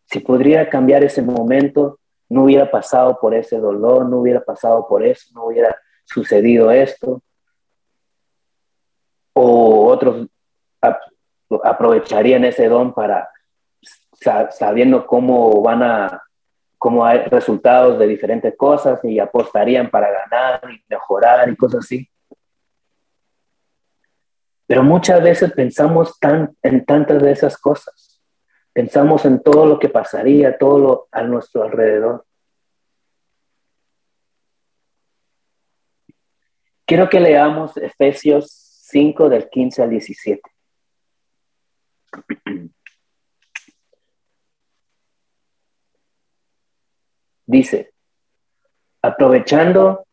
Si 0.05 0.19
podría 0.19 0.69
cambiar 0.69 1.03
ese 1.03 1.23
momento, 1.23 1.99
no 2.29 2.43
hubiera 2.43 2.69
pasado 2.69 3.17
por 3.19 3.33
ese 3.33 3.57
dolor, 3.57 4.05
no 4.07 4.19
hubiera 4.19 4.43
pasado 4.43 4.87
por 4.87 5.03
eso, 5.03 5.31
no 5.33 5.45
hubiera 5.45 5.75
sucedido 6.05 6.69
esto. 6.69 7.23
O 9.33 9.87
otros 9.87 10.27
aprovecharían 11.63 12.45
ese 12.45 12.67
don 12.67 12.93
para, 12.93 13.29
sabiendo 14.51 15.07
cómo 15.07 15.61
van 15.61 15.81
a, 15.81 16.26
cómo 16.87 17.05
hay 17.05 17.19
resultados 17.23 17.99
de 17.99 18.07
diferentes 18.07 18.55
cosas 18.55 18.97
y 19.03 19.19
apostarían 19.19 19.89
para 19.89 20.09
ganar 20.09 20.61
y 20.71 20.81
mejorar 20.87 21.49
y 21.49 21.55
cosas 21.57 21.83
así. 21.83 22.09
Pero 24.65 24.83
muchas 24.83 25.21
veces 25.21 25.51
pensamos 25.51 26.17
tan, 26.17 26.55
en 26.63 26.85
tantas 26.85 27.21
de 27.21 27.31
esas 27.33 27.57
cosas. 27.57 28.21
Pensamos 28.71 29.25
en 29.25 29.43
todo 29.43 29.65
lo 29.65 29.79
que 29.79 29.89
pasaría, 29.89 30.57
todo 30.57 30.79
lo 30.79 31.07
a 31.11 31.23
nuestro 31.23 31.63
alrededor. 31.63 32.25
Quiero 36.85 37.09
que 37.09 37.19
leamos 37.19 37.75
Efesios 37.75 38.49
5 38.83 39.27
del 39.27 39.49
15 39.49 39.83
al 39.83 39.89
17. 39.89 40.41
Dice, 47.47 47.93
aprovechando 49.01 50.05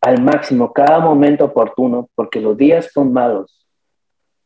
al 0.00 0.20
máximo 0.20 0.72
cada 0.72 0.98
momento 0.98 1.44
oportuno, 1.44 2.10
porque 2.16 2.40
los 2.40 2.56
días 2.56 2.90
son 2.92 3.12
malos. 3.12 3.66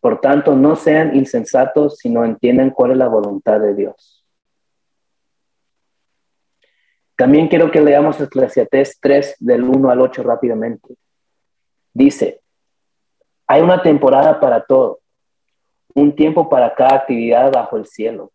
Por 0.01 0.21
tanto, 0.21 0.55
no 0.55 0.77
sean 0.77 1.17
insensatos, 1.17 1.97
sino 1.97 2.25
entiendan 2.25 2.71
cuál 2.71 2.91
es 2.93 2.99
la 2.99 3.09
voluntad 3.09 3.59
de 3.59 3.75
Dios. 3.75 4.25
También 7.17 7.49
quiero 7.49 7.71
que 7.71 7.81
leamos 7.81 8.21
Eclesiastés 8.21 8.99
3 9.01 9.37
del 9.41 9.65
1 9.65 9.91
al 9.91 10.03
8 10.03 10.23
rápidamente. 10.23 10.95
Dice, 11.95 12.43
hay 13.47 13.63
una 13.63 13.83
temporada 13.83 14.39
para 14.39 14.63
todo, 14.63 15.01
un 15.95 16.15
tiempo 16.15 16.51
para 16.51 16.75
cada 16.75 16.97
actividad 16.97 17.51
bajo 17.51 17.79
el 17.79 17.87
cielo, 17.87 18.31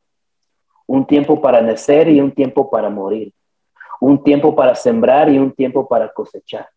un 0.94 1.06
tiempo 1.06 1.42
para 1.42 1.62
nacer 1.62 2.08
y 2.10 2.20
un 2.20 2.32
tiempo 2.32 2.70
para 2.70 2.90
morir, 2.90 3.34
un 4.00 4.24
tiempo 4.24 4.56
para 4.56 4.76
sembrar 4.76 5.30
y 5.30 5.38
un 5.38 5.52
tiempo 5.52 5.88
para 5.88 6.12
cosechar 6.12 6.68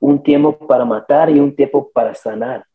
un 0.00 0.22
tiempo 0.22 0.58
para 0.58 0.84
matar 0.84 1.30
y 1.30 1.40
un 1.40 1.54
tiempo 1.54 1.90
para 1.90 2.14
sanar, 2.14 2.66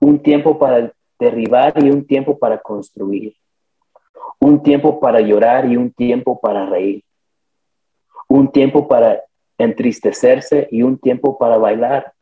un 0.00 0.20
tiempo 0.20 0.58
para 0.58 0.92
derribar 1.18 1.72
y 1.82 1.90
un 1.90 2.04
tiempo 2.06 2.38
para 2.38 2.58
construir, 2.58 3.34
un 4.38 4.62
tiempo 4.62 4.98
para 4.98 5.20
llorar 5.20 5.70
y 5.70 5.76
un 5.76 5.92
tiempo 5.92 6.40
para 6.40 6.66
reír, 6.66 7.04
un 8.28 8.50
tiempo 8.50 8.88
para 8.88 9.22
entristecerse 9.58 10.68
y 10.70 10.82
un 10.82 10.98
tiempo 10.98 11.38
para 11.38 11.58
bailar, 11.58 12.12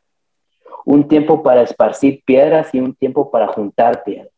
un 0.85 1.07
tiempo 1.07 1.41
para 1.41 1.61
esparcir 1.61 2.21
piedras 2.25 2.73
y 2.73 2.79
un 2.79 2.93
tiempo 2.93 3.31
para 3.31 3.47
juntar 3.47 4.03
piedras, 4.03 4.33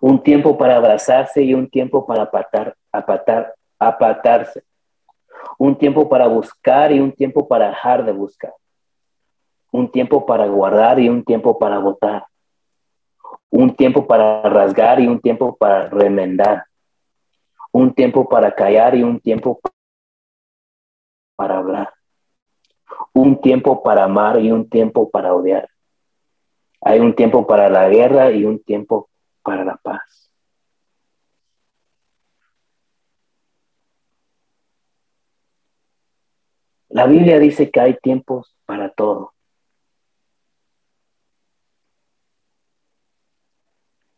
un 0.00 0.22
tiempo 0.22 0.56
para 0.56 0.76
abrazarse 0.76 1.42
y 1.42 1.54
un 1.54 1.68
tiempo 1.68 2.06
para 2.06 2.22
apartar, 2.22 2.76
apartar, 2.92 3.54
apartarse, 3.78 4.62
un 5.58 5.76
tiempo 5.76 6.08
para 6.08 6.26
buscar 6.26 6.92
y 6.92 7.00
un 7.00 7.12
tiempo 7.12 7.46
para 7.46 7.68
dejar 7.68 8.04
de 8.04 8.12
buscar, 8.12 8.52
un 9.72 9.90
tiempo 9.90 10.26
para 10.26 10.46
guardar 10.46 10.98
y 10.98 11.08
un 11.08 11.24
tiempo 11.24 11.58
para 11.58 11.78
votar, 11.78 12.26
un 13.50 13.74
tiempo 13.74 14.06
para 14.06 14.42
rasgar 14.42 15.00
y 15.00 15.06
un 15.06 15.20
tiempo 15.20 15.56
para 15.56 15.88
remendar, 15.88 16.64
un 17.72 17.92
tiempo 17.94 18.28
para 18.28 18.54
callar 18.54 18.94
y 18.94 19.02
un 19.02 19.20
tiempo 19.20 19.60
para 21.36 21.58
hablar, 21.58 21.92
un 23.12 23.40
tiempo 23.40 23.82
para 23.82 24.04
amar 24.04 24.40
y 24.40 24.50
un 24.50 24.68
tiempo 24.68 25.10
para 25.10 25.34
odiar. 25.34 25.68
Hay 26.82 27.00
un 27.00 27.14
tiempo 27.14 27.46
para 27.46 27.68
la 27.68 27.88
guerra 27.88 28.30
y 28.30 28.44
un 28.44 28.62
tiempo 28.62 29.08
para 29.46 29.64
la 29.64 29.76
paz. 29.76 30.32
La 36.88 37.06
Biblia 37.06 37.38
dice 37.38 37.70
que 37.70 37.80
hay 37.80 37.96
tiempos 37.96 38.56
para 38.64 38.90
todo. 38.90 39.32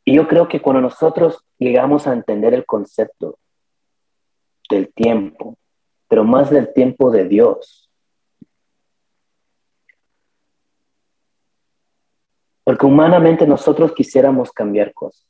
Y 0.06 0.14
yo 0.14 0.26
creo 0.26 0.48
que 0.48 0.62
cuando 0.62 0.80
nosotros 0.80 1.44
llegamos 1.58 2.06
a 2.06 2.14
entender 2.14 2.54
el 2.54 2.64
concepto 2.64 3.38
del 4.70 4.90
tiempo, 4.94 5.58
pero 6.08 6.24
más 6.24 6.48
del 6.48 6.72
tiempo 6.72 7.10
de 7.10 7.28
Dios, 7.28 7.87
porque 12.68 12.84
humanamente 12.84 13.46
nosotros 13.46 13.94
quisiéramos 13.94 14.52
cambiar 14.52 14.92
cosas, 14.92 15.26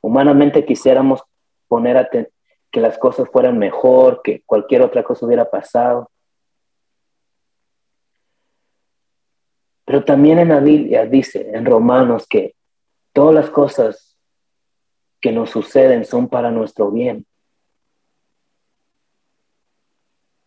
humanamente 0.00 0.64
quisiéramos 0.64 1.22
poner 1.68 1.98
a 1.98 2.08
que 2.08 2.80
las 2.80 2.96
cosas 2.96 3.28
fueran 3.30 3.58
mejor, 3.58 4.22
que 4.24 4.42
cualquier 4.46 4.80
otra 4.80 5.02
cosa 5.02 5.26
hubiera 5.26 5.44
pasado. 5.50 6.10
Pero 9.84 10.02
también 10.06 10.38
en 10.38 10.48
la 10.48 10.60
Biblia 10.60 11.04
dice, 11.04 11.50
en 11.52 11.66
Romanos, 11.66 12.26
que 12.26 12.54
todas 13.12 13.34
las 13.34 13.50
cosas 13.50 14.18
que 15.20 15.32
nos 15.32 15.50
suceden 15.50 16.06
son 16.06 16.30
para 16.30 16.50
nuestro 16.50 16.90
bien. 16.90 17.26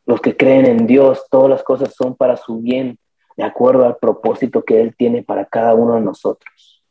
Los 0.08 0.20
que 0.20 0.36
creen 0.36 0.66
en 0.66 0.88
Dios, 0.88 1.28
todas 1.30 1.52
las 1.52 1.62
cosas 1.62 1.94
son 1.94 2.16
para 2.16 2.38
su 2.38 2.60
bien, 2.60 2.98
de 3.36 3.44
acuerdo 3.44 3.86
al 3.86 3.98
propósito 3.98 4.64
que 4.64 4.82
Él 4.82 4.96
tiene 4.96 5.24
para 5.24 5.46
cada 5.46 5.74
uno 5.74 5.96
de 5.96 6.02
nosotros. 6.02 6.84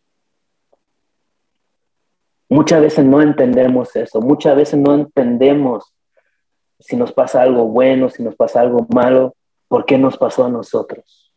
Muchas 2.48 2.82
veces 2.82 3.04
no 3.04 3.22
entendemos 3.22 3.96
eso, 3.96 4.20
muchas 4.20 4.56
veces 4.56 4.78
no 4.78 4.94
entendemos 4.94 5.94
si 6.78 6.96
nos 6.96 7.12
pasa 7.12 7.42
algo 7.42 7.64
bueno, 7.66 8.10
si 8.10 8.22
nos 8.22 8.34
pasa 8.36 8.60
algo 8.60 8.86
malo, 8.92 9.34
por 9.68 9.86
qué 9.86 9.96
nos 9.96 10.18
pasó 10.18 10.44
a 10.44 10.50
nosotros. 10.50 11.32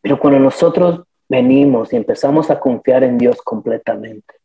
Pero 0.00 0.20
cuando 0.20 0.38
nosotros 0.38 1.02
venimos 1.28 1.92
y 1.92 1.96
empezamos 1.96 2.48
a 2.50 2.60
confiar 2.60 3.02
en 3.02 3.18
Dios 3.18 3.42
completamente, 3.42 4.35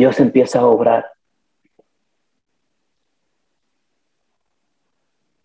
Dios 0.00 0.18
empieza 0.18 0.60
a 0.60 0.66
obrar. 0.66 1.12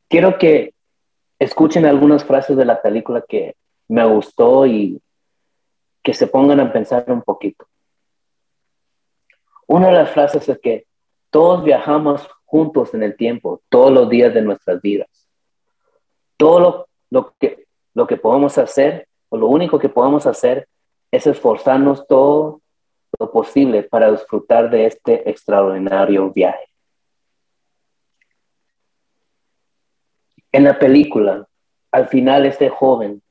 Quiero 0.08 0.38
que 0.38 0.74
escuchen 1.40 1.86
algunas 1.86 2.24
frases 2.24 2.56
de 2.56 2.64
la 2.64 2.82
película 2.82 3.22
que 3.28 3.58
me 3.90 4.06
gustó 4.06 4.66
y 4.66 5.02
que 6.02 6.14
se 6.14 6.28
pongan 6.28 6.62
a 6.62 6.72
pensar 6.72 7.04
un 7.10 7.22
poquito. 7.22 7.68
Una 9.68 9.88
de 9.88 9.94
las 9.96 10.12
frases 10.12 10.48
es 10.48 10.58
que 10.60 10.88
todos 11.30 11.66
viajamos 11.66 12.26
juntos 12.46 12.94
en 12.94 13.04
el 13.04 13.18
tiempo, 13.18 13.62
todos 13.68 13.92
los 13.92 14.10
días 14.10 14.34
de 14.34 14.42
nuestras 14.42 14.82
vidas. 14.82 15.28
Todo 16.38 16.88
lo, 17.10 17.36
que, 17.42 17.66
lo 17.94 18.08
que 18.08 18.16
podemos 18.16 18.58
hacer, 18.58 19.10
o 19.28 19.36
lo 19.36 19.48
único 19.48 19.80
que 19.80 19.90
podemos 19.90 20.26
hacer, 20.26 20.70
es 21.12 21.28
esforzarnos 21.28 22.08
todo 22.08 22.62
lo 23.20 23.32
posible 23.32 23.84
para 23.84 24.12
disfrutar 24.12 24.70
de 24.70 24.86
este 24.86 25.30
extraordinario 25.30 26.32
viaje. 26.32 26.68
En 30.52 30.64
la 30.64 30.80
película, 30.80 31.48
al 31.92 32.08
final 32.08 32.46
este 32.46 32.70
joven 32.70 33.22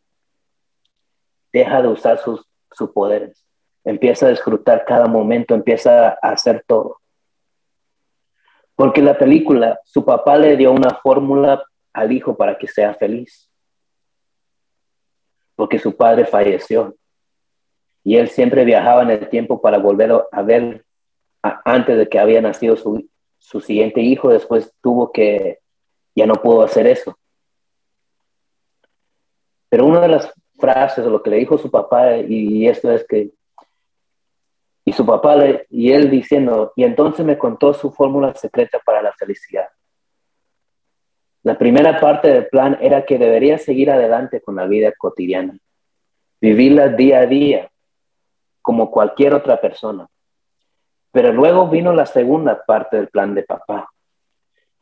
deja 1.53 1.81
de 1.81 1.89
usar 1.89 2.19
sus, 2.19 2.47
sus 2.71 2.91
poderes, 2.91 3.47
empieza 3.85 4.27
a 4.27 4.31
disfrutar 4.31 4.85
cada 4.85 5.07
momento, 5.07 5.55
empieza 5.55 6.09
a 6.11 6.31
hacer 6.33 6.65
todo. 6.67 7.01
Porque 8.75 9.01
la 9.03 9.17
película, 9.17 9.81
su 9.85 10.05
papá 10.05 10.37
le 10.37 10.57
dio 10.57 10.73
una 10.73 10.91
fórmula 10.97 11.65
al 11.93 12.13
hijo 12.13 12.37
para 12.37 12.59
que 12.59 12.67
sea 12.67 12.93
feliz. 12.95 13.49
Porque 15.55 15.79
su 15.79 15.97
padre 15.97 16.27
falleció. 16.27 16.97
Y 18.05 18.17
él 18.17 18.29
siempre 18.29 18.65
viajaba 18.65 19.03
en 19.03 19.11
el 19.11 19.29
tiempo 19.29 19.61
para 19.61 19.79
volver 19.79 20.13
a 20.31 20.43
ver 20.43 20.85
antes 21.43 21.99
de 21.99 22.09
que 22.09 22.19
había 22.19 22.41
nacido 22.41 22.77
su, 22.77 23.09
su 23.39 23.61
siguiente 23.61 24.01
hijo. 24.01 24.29
Después 24.29 24.73
tuvo 24.83 25.11
que, 25.11 25.59
ya 26.15 26.27
no 26.27 26.35
pudo 26.35 26.63
hacer 26.63 26.87
eso. 26.87 27.19
Pero 29.71 29.87
una 29.87 30.01
de 30.01 30.09
las 30.09 30.33
frases, 30.59 31.05
lo 31.07 31.23
que 31.23 31.31
le 31.31 31.39
dijo 31.39 31.59
su 31.59 31.71
papá, 31.71 32.19
y 32.19 32.69
esto 32.69 32.93
es 32.93 33.05
que 33.07 33.33
y 34.85 34.93
su 34.93 35.07
papá 35.07 35.37
y 35.71 35.93
él 35.93 36.11
diciendo, 36.11 36.73
y 36.77 36.85
entonces 36.85 37.25
me 37.25 37.39
contó 37.39 37.73
su 37.73 37.91
fórmula 37.91 38.35
secreta 38.35 38.79
para 38.85 39.01
la 39.01 39.13
felicidad. 39.13 39.69
La 41.43 41.57
primera 41.57 41.99
parte 42.01 42.29
del 42.29 42.49
plan 42.49 42.79
era 42.81 43.05
que 43.05 43.19
debería 43.19 43.59
seguir 43.59 43.91
adelante 43.91 44.43
con 44.43 44.57
la 44.57 44.67
vida 44.67 44.93
cotidiana, 44.97 45.59
vivirla 46.41 46.89
día 46.89 47.21
a 47.21 47.27
día, 47.27 47.71
como 48.65 48.91
cualquier 48.91 49.35
otra 49.35 49.61
persona. 49.61 50.09
Pero 51.13 51.35
luego 51.35 51.69
vino 51.69 51.93
la 51.93 52.07
segunda 52.07 52.65
parte 52.65 52.97
del 52.97 53.09
plan 53.09 53.35
de 53.35 53.43
papá. 53.43 53.91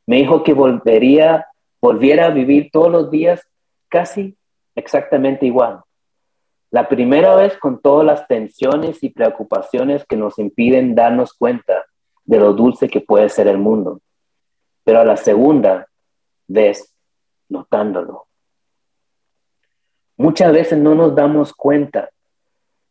Me 0.06 0.18
dijo 0.18 0.44
que 0.44 0.54
volvería, 0.54 1.48
volviera 1.80 2.26
a 2.26 2.30
vivir 2.30 2.70
todos 2.72 2.92
los 2.92 3.10
días 3.10 3.44
casi 3.88 4.36
exactamente 4.76 5.46
igual, 5.46 5.82
la 6.70 6.88
primera 6.88 7.34
vez 7.34 7.58
con 7.58 7.82
todas 7.82 8.06
las 8.06 8.26
tensiones 8.28 9.02
y 9.02 9.10
preocupaciones 9.10 10.06
que 10.06 10.16
nos 10.16 10.38
impiden 10.38 10.94
darnos 10.94 11.34
cuenta 11.34 11.84
de 12.24 12.38
lo 12.38 12.52
dulce 12.52 12.88
que 12.88 13.00
puede 13.00 13.28
ser 13.28 13.48
el 13.48 13.58
mundo. 13.58 14.00
Pero 14.84 15.00
a 15.00 15.04
la 15.04 15.16
segunda 15.16 15.88
vez, 16.46 16.94
notándolo. 17.48 18.26
Muchas 20.16 20.52
veces 20.52 20.78
no 20.78 20.94
nos 20.94 21.14
damos 21.16 21.52
cuenta 21.52 22.10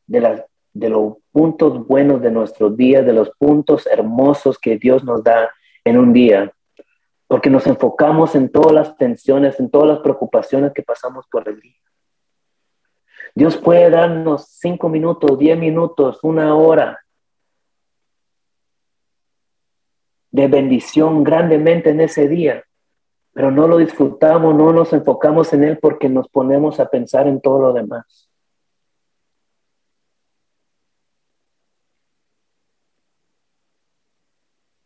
de, 0.06 0.46
de 0.74 0.90
los 0.90 1.18
puntos 1.32 1.86
buenos 1.86 2.22
de 2.22 2.32
nuestro 2.32 2.70
día, 2.70 3.02
de 3.02 3.14
los 3.14 3.30
puntos 3.32 3.88
hermosos 3.88 4.58
que 4.58 4.78
Dios 4.78 5.04
nos 5.04 5.24
da 5.24 5.52
en 5.84 5.98
un 5.98 6.14
día, 6.14 6.54
porque 7.28 7.50
nos 7.50 7.68
enfocamos 7.68 8.36
en 8.36 8.50
todas 8.50 8.74
las 8.74 8.98
tensiones, 8.98 9.60
en 9.60 9.70
todas 9.70 9.88
las 9.88 10.00
preocupaciones 10.00 10.74
que 10.74 10.84
pasamos 10.84 11.26
por 11.32 11.48
el 11.48 11.60
día. 11.60 11.76
Dios 13.34 13.58
puede 13.58 13.90
darnos 13.90 14.48
cinco 14.48 14.90
minutos, 14.90 15.38
diez 15.40 15.58
minutos, 15.58 16.20
una 16.24 16.56
hora 16.56 17.00
de 20.32 20.48
bendición 20.48 21.24
grandemente 21.24 21.90
en 21.90 22.02
ese 22.02 22.28
día, 22.28 22.64
pero 23.34 23.52
no 23.52 23.68
lo 23.68 23.78
disfrutamos, 23.78 24.56
no 24.56 24.74
nos 24.74 24.94
enfocamos 24.94 25.52
en 25.54 25.64
Él 25.64 25.78
porque 25.80 26.10
nos 26.10 26.28
ponemos 26.30 26.80
a 26.80 26.90
pensar 26.90 27.28
en 27.28 27.42
todo 27.42 27.60
lo 27.60 27.74
demás. 27.74 28.31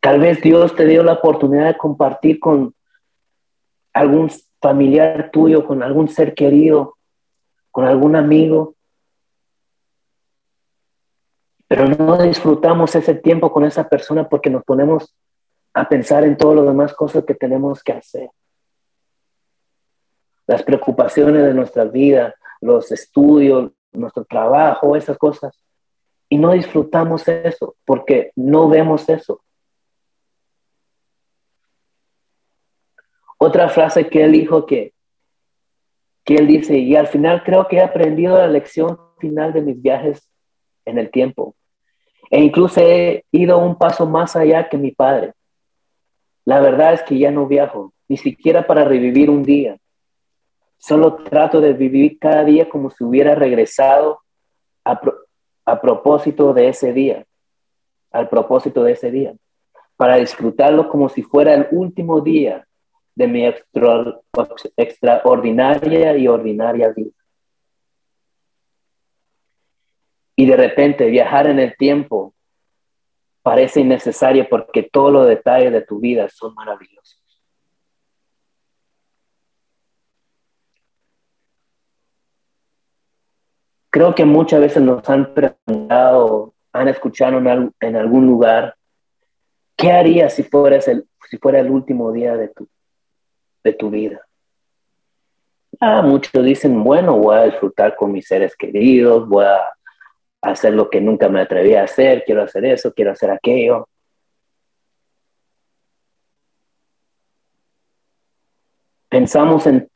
Tal 0.05 0.19
vez 0.19 0.39
Dios 0.39 0.75
te 0.75 0.85
dio 0.85 1.01
la 1.01 1.13
oportunidad 1.13 1.65
de 1.65 1.77
compartir 1.77 2.39
con 2.39 2.75
algún 3.91 4.29
familiar 4.61 5.31
tuyo, 5.31 5.65
con 5.65 5.81
algún 5.81 6.09
ser 6.09 6.35
querido, 6.35 6.99
con 7.71 7.85
algún 7.85 8.15
amigo, 8.15 8.75
pero 11.67 11.87
no 11.87 12.19
disfrutamos 12.19 12.95
ese 12.95 13.15
tiempo 13.15 13.51
con 13.51 13.65
esa 13.65 13.89
persona 13.89 14.29
porque 14.29 14.51
nos 14.51 14.63
ponemos 14.63 15.15
a 15.73 15.89
pensar 15.89 16.23
en 16.23 16.37
todas 16.37 16.57
las 16.57 16.67
demás 16.67 16.93
cosas 16.93 17.25
que 17.25 17.33
tenemos 17.33 17.81
que 17.81 17.93
hacer. 17.93 18.29
Las 20.45 20.61
preocupaciones 20.61 21.43
de 21.43 21.53
nuestra 21.55 21.83
vida, 21.85 22.35
los 22.61 22.91
estudios, 22.91 23.71
nuestro 23.91 24.23
trabajo, 24.23 24.95
esas 24.95 25.17
cosas. 25.17 25.59
Y 26.29 26.37
no 26.37 26.51
disfrutamos 26.51 27.27
eso 27.27 27.75
porque 27.83 28.31
no 28.35 28.69
vemos 28.69 29.09
eso. 29.09 29.41
Otra 33.45 33.69
frase 33.69 34.07
que 34.07 34.23
él 34.23 34.31
dijo 34.31 34.65
que 34.65 34.95
que 36.23 36.33
él 36.33 36.47
dice, 36.47 36.75
y 36.79 36.95
al 36.95 37.05
final 37.05 37.43
creo 37.43 37.67
que 37.67 37.75
he 37.75 37.81
aprendido 37.81 38.35
la 38.35 38.47
lección 38.47 38.97
final 39.19 39.53
de 39.53 39.61
mis 39.61 39.79
viajes 39.79 40.27
en 40.83 40.97
el 40.97 41.11
tiempo. 41.11 41.55
E 42.31 42.41
incluso 42.41 42.81
he 42.81 43.23
ido 43.31 43.59
un 43.59 43.77
paso 43.77 44.07
más 44.07 44.35
allá 44.35 44.67
que 44.67 44.79
mi 44.79 44.89
padre. 44.89 45.33
La 46.43 46.59
verdad 46.59 46.93
es 46.93 47.03
que 47.03 47.19
ya 47.19 47.29
no 47.29 47.45
viajo, 47.45 47.93
ni 48.07 48.17
siquiera 48.17 48.65
para 48.65 48.83
revivir 48.83 49.29
un 49.29 49.43
día. 49.43 49.77
Solo 50.79 51.17
trato 51.17 51.61
de 51.61 51.73
vivir 51.73 52.17
cada 52.17 52.43
día 52.43 52.67
como 52.67 52.89
si 52.89 53.03
hubiera 53.03 53.35
regresado 53.35 54.21
a, 54.83 54.99
a 55.65 55.79
propósito 55.79 56.51
de 56.55 56.69
ese 56.69 56.91
día, 56.91 57.23
al 58.09 58.27
propósito 58.27 58.83
de 58.83 58.93
ese 58.93 59.11
día, 59.11 59.35
para 59.95 60.15
disfrutarlo 60.15 60.89
como 60.89 61.07
si 61.07 61.21
fuera 61.21 61.53
el 61.53 61.67
último 61.69 62.21
día 62.21 62.65
de 63.15 63.27
mi 63.27 63.45
extraordinaria 64.75 66.17
y 66.17 66.27
ordinaria 66.27 66.89
vida. 66.89 67.11
Y 70.35 70.45
de 70.45 70.57
repente 70.57 71.05
viajar 71.09 71.47
en 71.47 71.59
el 71.59 71.77
tiempo 71.77 72.33
parece 73.41 73.79
innecesario 73.79 74.47
porque 74.49 74.83
todos 74.83 75.13
los 75.13 75.27
detalles 75.27 75.71
de 75.71 75.81
tu 75.81 75.99
vida 75.99 76.27
son 76.29 76.53
maravillosos. 76.55 77.21
Creo 83.89 84.13
que 84.13 84.25
muchas 84.25 84.59
veces 84.59 84.83
nos 84.83 85.09
han 85.09 85.33
preguntado, 85.33 86.53
han 86.73 86.89
escuchado 86.89 87.37
en, 87.37 87.95
algún 87.95 88.25
lugar, 88.25 88.75
¿qué 89.77 89.93
harías 89.93 90.33
si, 90.33 90.45
el, 90.87 91.07
si 91.29 91.37
fuera 91.37 91.61
el 91.61 91.71
último 91.71 92.11
día 92.11 92.35
de 92.35 92.49
tu, 92.49 92.67
de 93.65 93.73
tu 93.73 93.89
vida. 93.89 94.21
Ah, 95.81 96.01
muchos 96.03 96.45
dicen, 96.45 96.81
bueno, 96.83 97.17
voy 97.17 97.35
a 97.35 97.43
disfrutar 97.43 97.95
con 97.95 98.11
mis 98.11 98.27
seres 98.27 98.55
queridos, 98.55 99.27
voy 99.27 99.45
a 99.45 99.67
hacer 100.41 100.73
lo 100.73 100.89
que 100.89 101.01
nunca 101.01 101.27
me 101.27 101.41
atreví 101.41 101.73
a 101.73 101.83
hacer, 101.83 102.23
quiero 102.23 102.43
hacer 102.43 102.63
eso, 102.63 102.93
quiero 102.93 103.11
hacer 103.11 103.31
aquello. 103.31 103.89
Pensamos 109.09 109.65
en 109.65 109.89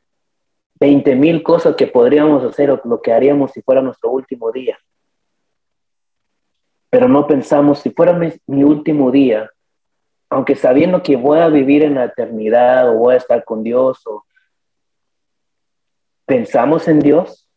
20 0.80 1.14
mil 1.14 1.42
cosas 1.42 1.76
que 1.76 1.86
podríamos 1.86 2.42
hacer 2.42 2.70
o 2.70 2.80
lo 2.84 3.00
que 3.00 3.12
haríamos 3.12 3.52
si 3.52 3.62
fuera 3.62 3.80
nuestro 3.80 4.10
último 4.10 4.50
día. 4.50 4.78
Pero 6.90 7.08
no 7.08 7.26
pensamos, 7.26 7.78
si 7.78 7.90
fuera 7.90 8.18
mi 8.46 8.64
último 8.64 9.12
día, 9.12 9.48
aunque 10.30 10.54
sabiendo 10.54 11.02
que 11.02 11.16
voy 11.16 11.40
a 11.40 11.48
vivir 11.48 11.82
en 11.82 11.96
la 11.96 12.04
eternidad 12.04 12.88
o 12.88 12.94
voy 12.94 13.14
a 13.14 13.18
estar 13.18 13.44
con 13.44 13.64
Dios, 13.64 14.06
o 14.06 14.24
pensamos 16.24 16.86
en 16.86 17.00
Dios. 17.00 17.48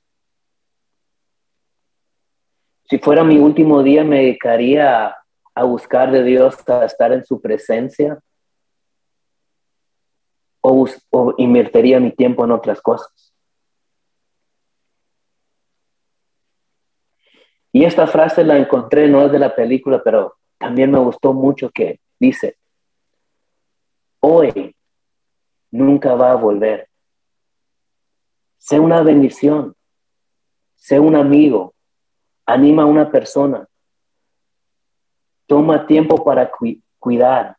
Si 2.86 2.98
fuera 2.98 3.24
mi 3.24 3.38
último 3.38 3.84
día, 3.84 4.04
me 4.04 4.18
dedicaría 4.18 5.16
a, 5.54 5.64
buscar 5.64 6.12
de 6.12 6.24
Dios, 6.24 6.58
a 6.68 6.84
estar 6.86 7.14
en 7.14 7.24
su 7.24 7.40
presencia, 7.40 8.20
o, 10.62 10.88
o 11.12 11.36
invertiría 11.38 12.00
mi 12.00 12.12
tiempo 12.12 12.44
en 12.44 12.52
otras 12.52 12.82
cosas. 12.82 13.36
Y 17.72 17.86
esta 17.86 18.08
frase 18.08 18.44
la 18.44 18.58
encontré, 18.58 19.08
no 19.08 19.26
es 19.26 19.32
de 19.32 19.40
la 19.40 19.56
película, 19.56 20.02
pero 20.04 20.38
también 20.58 20.92
me 20.92 21.00
gustó 21.00 21.34
mucho 21.34 21.70
que 21.70 22.00
dice, 22.20 22.58
hoy 24.26 24.74
nunca 25.70 26.16
va 26.16 26.32
a 26.32 26.36
volver. 26.36 26.88
Sé 28.58 28.80
una 28.80 29.04
bendición, 29.04 29.76
sé 30.76 30.98
un 30.98 31.18
amigo, 31.18 31.74
anima 32.46 32.84
a 32.84 32.86
una 32.86 33.12
persona, 33.12 33.68
toma 35.46 35.86
tiempo 35.86 36.24
para 36.24 36.50
cuidar, 37.00 37.58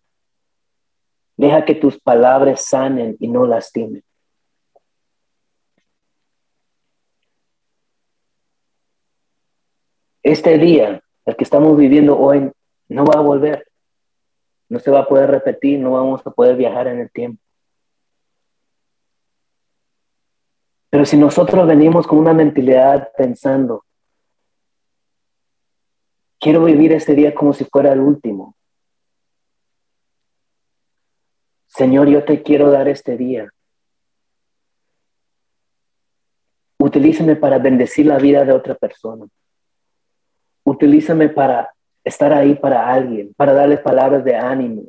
deja 1.36 1.66
que 1.66 1.74
tus 1.74 2.00
palabras 2.00 2.64
sanen 2.64 3.14
y 3.20 3.28
no 3.28 3.46
lastimen. 3.46 4.02
Este 10.22 10.56
día, 10.56 11.02
el 11.26 11.36
que 11.36 11.44
estamos 11.44 11.76
viviendo 11.76 12.18
hoy, 12.18 12.50
no 12.88 13.04
va 13.04 13.18
a 13.18 13.22
volver 13.22 13.66
no 14.74 14.80
se 14.80 14.90
va 14.90 15.00
a 15.00 15.06
poder 15.06 15.30
repetir, 15.30 15.78
no 15.78 15.92
vamos 15.92 16.26
a 16.26 16.30
poder 16.32 16.56
viajar 16.56 16.88
en 16.88 16.98
el 16.98 17.08
tiempo. 17.12 17.40
Pero 20.90 21.04
si 21.04 21.16
nosotros 21.16 21.64
venimos 21.64 22.08
con 22.08 22.18
una 22.18 22.34
mentalidad 22.34 23.08
pensando, 23.16 23.84
quiero 26.40 26.64
vivir 26.64 26.92
este 26.92 27.14
día 27.14 27.32
como 27.32 27.52
si 27.52 27.64
fuera 27.64 27.92
el 27.92 28.00
último, 28.00 28.56
Señor, 31.68 32.08
yo 32.08 32.24
te 32.24 32.42
quiero 32.42 32.68
dar 32.70 32.88
este 32.88 33.16
día. 33.16 33.48
Utilízame 36.78 37.36
para 37.36 37.58
bendecir 37.58 38.06
la 38.06 38.18
vida 38.18 38.44
de 38.44 38.52
otra 38.52 38.74
persona. 38.74 39.26
Utilízame 40.64 41.28
para 41.28 41.72
estar 42.04 42.32
ahí 42.32 42.54
para 42.54 42.92
alguien, 42.92 43.32
para 43.34 43.54
darle 43.54 43.78
palabras 43.78 44.24
de 44.24 44.36
ánimo. 44.36 44.84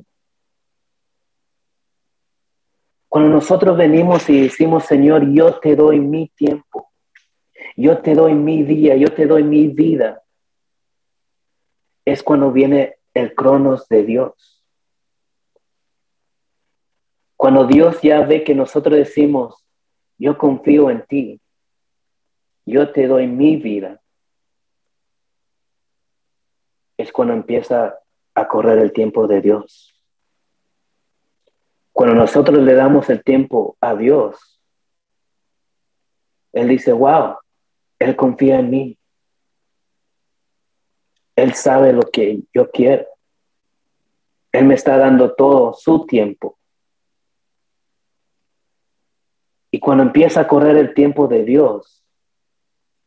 Cuando 3.07 3.29
nosotros 3.29 3.77
venimos 3.77 4.29
y 4.29 4.41
decimos, 4.41 4.83
Señor, 4.83 5.31
yo 5.31 5.57
te 5.59 5.75
doy 5.75 6.01
mi 6.01 6.27
tiempo, 6.27 6.91
yo 7.77 7.99
te 7.99 8.13
doy 8.13 8.33
mi 8.33 8.63
día, 8.63 8.97
yo 8.97 9.07
te 9.07 9.25
doy 9.25 9.43
mi 9.43 9.69
vida, 9.69 10.21
es 12.03 12.21
cuando 12.21 12.51
viene 12.51 12.97
el 13.13 13.33
cronos 13.33 13.87
de 13.87 14.03
Dios. 14.03 14.63
Cuando 17.37 17.65
Dios 17.65 18.01
ya 18.01 18.21
ve 18.21 18.43
que 18.43 18.53
nosotros 18.53 18.97
decimos, 18.97 19.65
yo 20.17 20.37
confío 20.37 20.89
en 20.89 21.05
ti, 21.05 21.41
yo 22.65 22.91
te 22.91 23.07
doy 23.07 23.27
mi 23.27 23.55
vida, 23.55 24.01
es 26.97 27.11
cuando 27.11 27.33
empieza 27.33 27.99
a 28.33 28.47
correr 28.47 28.79
el 28.79 28.91
tiempo 28.91 29.27
de 29.27 29.41
Dios. 29.41 29.95
Cuando 31.91 32.15
nosotros 32.15 32.59
le 32.59 32.73
damos 32.73 33.09
el 33.09 33.23
tiempo 33.23 33.77
a 33.79 33.95
Dios, 33.95 34.59
Él 36.51 36.67
dice, 36.67 36.91
wow, 36.91 37.37
Él 37.99 38.15
confía 38.15 38.59
en 38.59 38.69
mí. 38.69 38.97
Él 41.35 41.53
sabe 41.53 41.93
lo 41.93 42.03
que 42.03 42.41
yo 42.53 42.69
quiero. 42.69 43.05
Él 44.51 44.65
me 44.65 44.75
está 44.75 44.97
dando 44.97 45.33
todo 45.35 45.73
su 45.73 46.05
tiempo. 46.05 46.57
Y 49.71 49.79
cuando 49.79 50.03
empieza 50.03 50.41
a 50.41 50.47
correr 50.47 50.77
el 50.77 50.93
tiempo 50.93 51.27
de 51.27 51.43
Dios, 51.43 52.05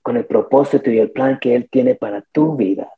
con 0.03 0.17
el 0.17 0.27
propósito 0.27 0.91
y 0.91 0.99
el 0.99 1.11
plan 1.11 1.39
que 1.39 1.55
Él 1.55 1.69
tiene 1.71 1.95
para 1.95 2.23
tu 2.33 2.57
vida, 2.57 2.91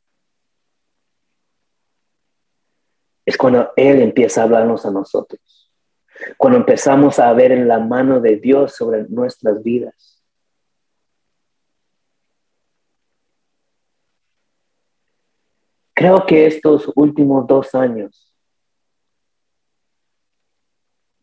es 3.25 3.37
cuando 3.37 3.71
Él 3.75 4.01
empieza 4.01 4.41
a 4.41 4.43
hablarnos 4.45 4.85
a 4.85 4.91
nosotros. 4.91 5.71
Cuando 6.37 6.57
empezamos 6.59 7.19
a 7.19 7.31
ver 7.33 7.51
en 7.51 7.67
la 7.67 7.79
mano 7.79 8.19
de 8.19 8.37
Dios 8.37 8.75
sobre 8.75 9.03
nuestras 9.09 9.61
vidas. 9.63 10.23
Creo 15.93 16.25
que 16.25 16.47
estos 16.47 16.91
últimos 16.95 17.45
dos 17.45 17.75
años, 17.75 18.33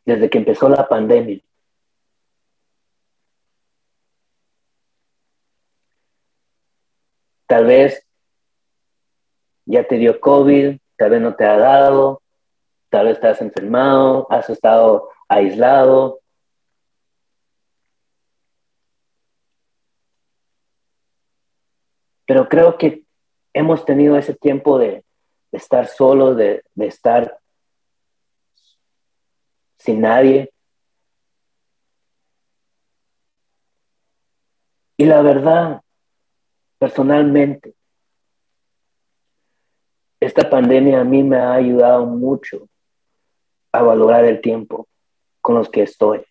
desde 0.05 0.31
que 0.31 0.39
empezó 0.39 0.69
la 0.69 0.87
pandemia, 0.89 1.41
tal 7.47 7.67
vez 7.67 8.07
ya 9.67 9.87
te 9.87 9.97
dio 9.97 10.21
COVID, 10.21 10.79
tal 10.99 11.11
vez 11.11 11.21
no 11.23 11.35
te 11.37 11.45
ha 11.45 11.57
dado, 11.57 12.23
tal 12.91 13.07
vez 13.07 13.15
estás 13.15 13.41
enfermado, 13.41 14.27
has 14.31 14.51
estado 14.51 15.09
aislado. 15.29 16.21
Pero 22.27 22.49
creo 22.49 22.77
que 22.77 23.05
hemos 23.55 23.85
tenido 23.85 24.17
ese 24.19 24.35
tiempo 24.35 24.79
de, 24.79 25.05
estar 25.53 25.87
solo, 25.87 26.35
de, 26.35 26.63
de 26.75 26.87
estar 26.87 27.39
sin 29.79 30.01
nadie. 30.01 30.53
Y 34.97 35.05
la 35.05 35.23
verdad, 35.23 35.81
personalmente, 36.79 37.78
esta 40.21 40.49
pandemia 40.49 41.01
a 41.01 41.05
mí 41.05 41.23
me 41.23 41.37
ha 41.37 41.53
ayudado 41.53 42.05
mucho 42.07 42.69
a 43.73 43.83
valorar 43.83 44.25
el 44.25 44.41
tiempo 44.41 44.89
con 45.41 45.55
los 45.55 45.69
que 45.69 45.83
estoy, 45.83 46.25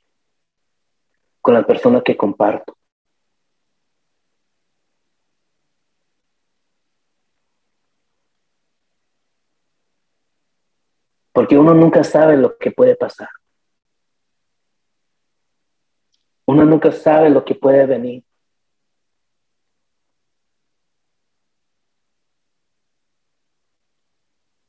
con 1.42 1.54
las 1.54 1.66
personas 1.66 2.04
que 2.04 2.18
comparto. 2.18 2.78
Porque 11.32 11.58
uno 11.58 11.74
nunca 11.74 12.04
sabe 12.04 12.36
lo 12.36 12.58
que 12.58 12.72
puede 12.72 12.96
pasar. 12.96 13.30
Uno 16.48 16.66
nunca 16.66 16.92
sabe 16.92 17.30
lo 17.30 17.46
que 17.46 17.54
puede 17.54 17.86
venir. 17.86 18.24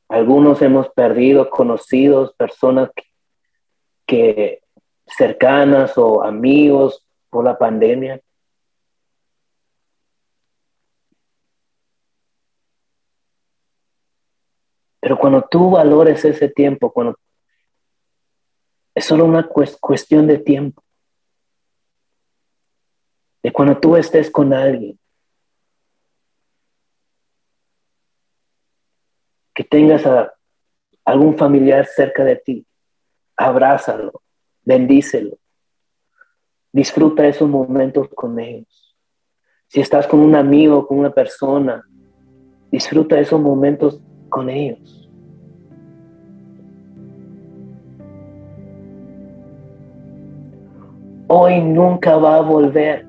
Algunos 0.09 0.61
hemos 0.63 0.89
perdido 0.89 1.49
conocidos, 1.49 2.33
personas 2.33 2.89
que, 4.07 4.63
cercanas 5.05 5.97
o 5.97 6.23
amigos 6.23 7.05
por 7.29 7.45
la 7.45 7.57
pandemia. 7.57 8.21
Pero 14.99 15.17
cuando 15.17 15.43
tú 15.49 15.71
valores 15.71 16.25
ese 16.25 16.49
tiempo, 16.49 16.91
cuando 16.91 17.17
es 18.93 19.05
solo 19.05 19.25
una 19.25 19.47
cuestión 19.47 20.27
de 20.27 20.39
tiempo, 20.39 20.83
de 23.41 23.51
cuando 23.51 23.79
tú 23.79 23.95
estés 23.95 24.29
con 24.29 24.53
alguien, 24.53 24.98
tengas 29.63 30.05
a 30.05 30.33
algún 31.05 31.37
familiar 31.37 31.85
cerca 31.85 32.23
de 32.23 32.35
ti, 32.35 32.65
abrázalo, 33.35 34.21
bendícelo, 34.63 35.37
disfruta 36.71 37.27
esos 37.27 37.49
momentos 37.49 38.07
con 38.09 38.39
ellos. 38.39 38.95
Si 39.67 39.79
estás 39.79 40.07
con 40.07 40.19
un 40.19 40.35
amigo, 40.35 40.87
con 40.87 40.99
una 40.99 41.11
persona, 41.11 41.83
disfruta 42.71 43.19
esos 43.19 43.39
momentos 43.39 44.01
con 44.29 44.49
ellos. 44.49 45.09
Hoy 51.27 51.61
nunca 51.61 52.17
va 52.17 52.37
a 52.37 52.41
volver. 52.41 53.08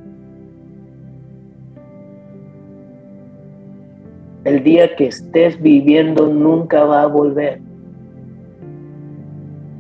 El 4.42 4.64
día 4.64 4.96
que 4.96 5.06
estés 5.06 5.60
viviendo 5.60 6.26
nunca 6.26 6.84
va 6.84 7.02
a 7.02 7.06
volver. 7.06 7.60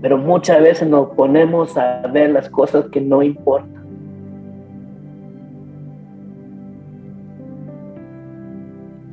Pero 0.02 0.18
muchas 0.18 0.60
veces 0.60 0.86
nos 0.86 1.10
ponemos 1.10 1.78
a 1.78 2.02
ver 2.12 2.30
las 2.30 2.50
cosas 2.50 2.84
que 2.90 3.00
no 3.00 3.22
importan. 3.22 3.80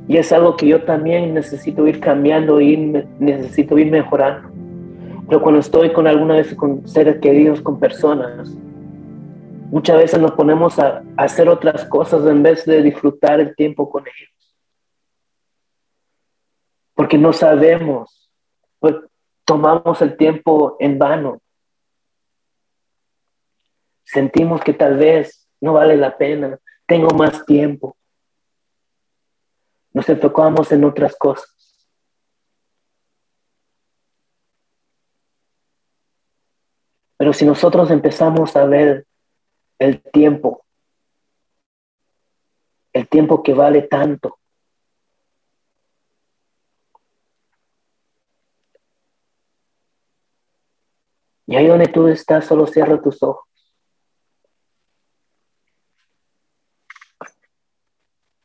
Y 0.06 0.18
es 0.18 0.30
algo 0.32 0.54
que 0.56 0.66
yo 0.66 0.82
también 0.84 1.32
necesito 1.32 1.86
ir 1.86 1.98
cambiando 1.98 2.60
y 2.60 2.76
necesito 3.18 3.78
ir 3.78 3.90
mejorando. 3.90 4.50
Pero 5.28 5.40
cuando 5.40 5.60
estoy 5.60 5.92
con 5.94 6.06
alguna 6.06 6.36
vez 6.36 6.54
con 6.54 6.86
seres 6.86 7.20
queridos, 7.20 7.62
con 7.62 7.78
personas, 7.78 8.54
muchas 9.70 9.96
veces 9.96 10.20
nos 10.20 10.32
ponemos 10.32 10.78
a 10.78 11.02
hacer 11.16 11.48
otras 11.48 11.86
cosas 11.86 12.26
en 12.26 12.42
vez 12.42 12.66
de 12.66 12.82
disfrutar 12.82 13.40
el 13.40 13.54
tiempo 13.56 13.88
con 13.88 14.02
ellos 14.02 14.37
porque 16.98 17.16
no 17.16 17.32
sabemos, 17.32 18.28
pues 18.80 18.96
tomamos 19.44 20.02
el 20.02 20.16
tiempo 20.16 20.76
en 20.80 20.98
vano. 20.98 21.40
Sentimos 24.02 24.60
que 24.62 24.72
tal 24.72 24.96
vez 24.96 25.48
no 25.60 25.74
vale 25.74 25.96
la 25.96 26.18
pena, 26.18 26.58
tengo 26.86 27.10
más 27.16 27.46
tiempo. 27.46 27.96
Nos 29.92 30.08
enfocamos 30.08 30.72
en 30.72 30.82
otras 30.82 31.14
cosas. 31.14 31.86
Pero 37.16 37.32
si 37.32 37.46
nosotros 37.46 37.92
empezamos 37.92 38.56
a 38.56 38.64
ver 38.64 39.06
el 39.78 40.02
tiempo, 40.02 40.64
el 42.92 43.06
tiempo 43.06 43.40
que 43.44 43.54
vale 43.54 43.82
tanto, 43.82 44.40
Y 51.48 51.56
ahí 51.56 51.66
donde 51.66 51.88
tú 51.88 52.06
estás, 52.08 52.44
solo 52.44 52.66
cierra 52.66 53.00
tus 53.00 53.22
ojos. 53.22 53.48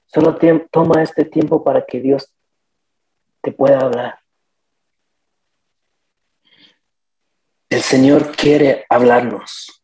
Solo 0.05 0.37
toma 0.71 1.03
este 1.03 1.25
tiempo 1.25 1.65
para 1.65 1.85
que 1.85 1.99
Dios 1.99 2.33
te 3.41 3.51
pueda 3.51 3.79
hablar. 3.79 4.19
El 7.69 7.81
Señor 7.81 8.33
quiere 8.37 8.85
hablarnos. 8.87 9.83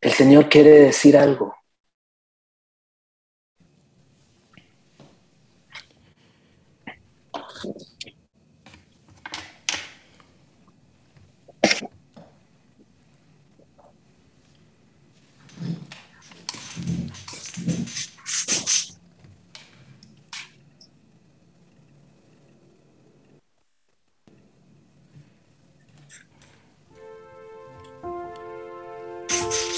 El 0.00 0.12
Señor 0.12 0.48
quiere 0.48 0.70
decir 0.70 1.18
algo. 1.18 1.54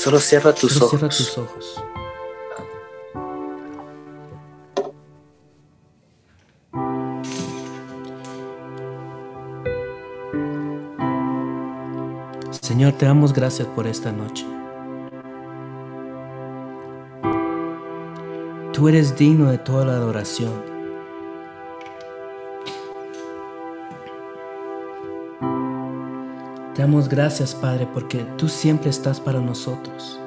Solo 0.07 0.21
cierra 0.21 0.55
tus 0.55 0.73
Solo 0.73 0.87
ojos. 0.87 1.01
cierra 1.01 1.09
tus 1.09 1.37
ojos. 1.38 1.83
Señor, 12.61 12.92
te 12.92 13.07
damos 13.07 13.33
gracias 13.33 13.66
por 13.66 13.88
esta 13.88 14.12
noche. 14.12 14.47
Tú 18.73 18.88
eres 18.88 19.16
digno 19.16 19.51
de 19.51 19.59
toda 19.59 19.87
la 19.87 19.95
adoración. 19.95 20.76
Te 26.77 26.83
damos 26.83 27.09
gracias, 27.09 27.55
Padre, 27.55 27.89
porque 27.91 28.19
tú 28.37 28.49
siempre 28.49 28.91
estás 28.91 29.19
para 29.19 29.41
nosotros. 29.41 30.21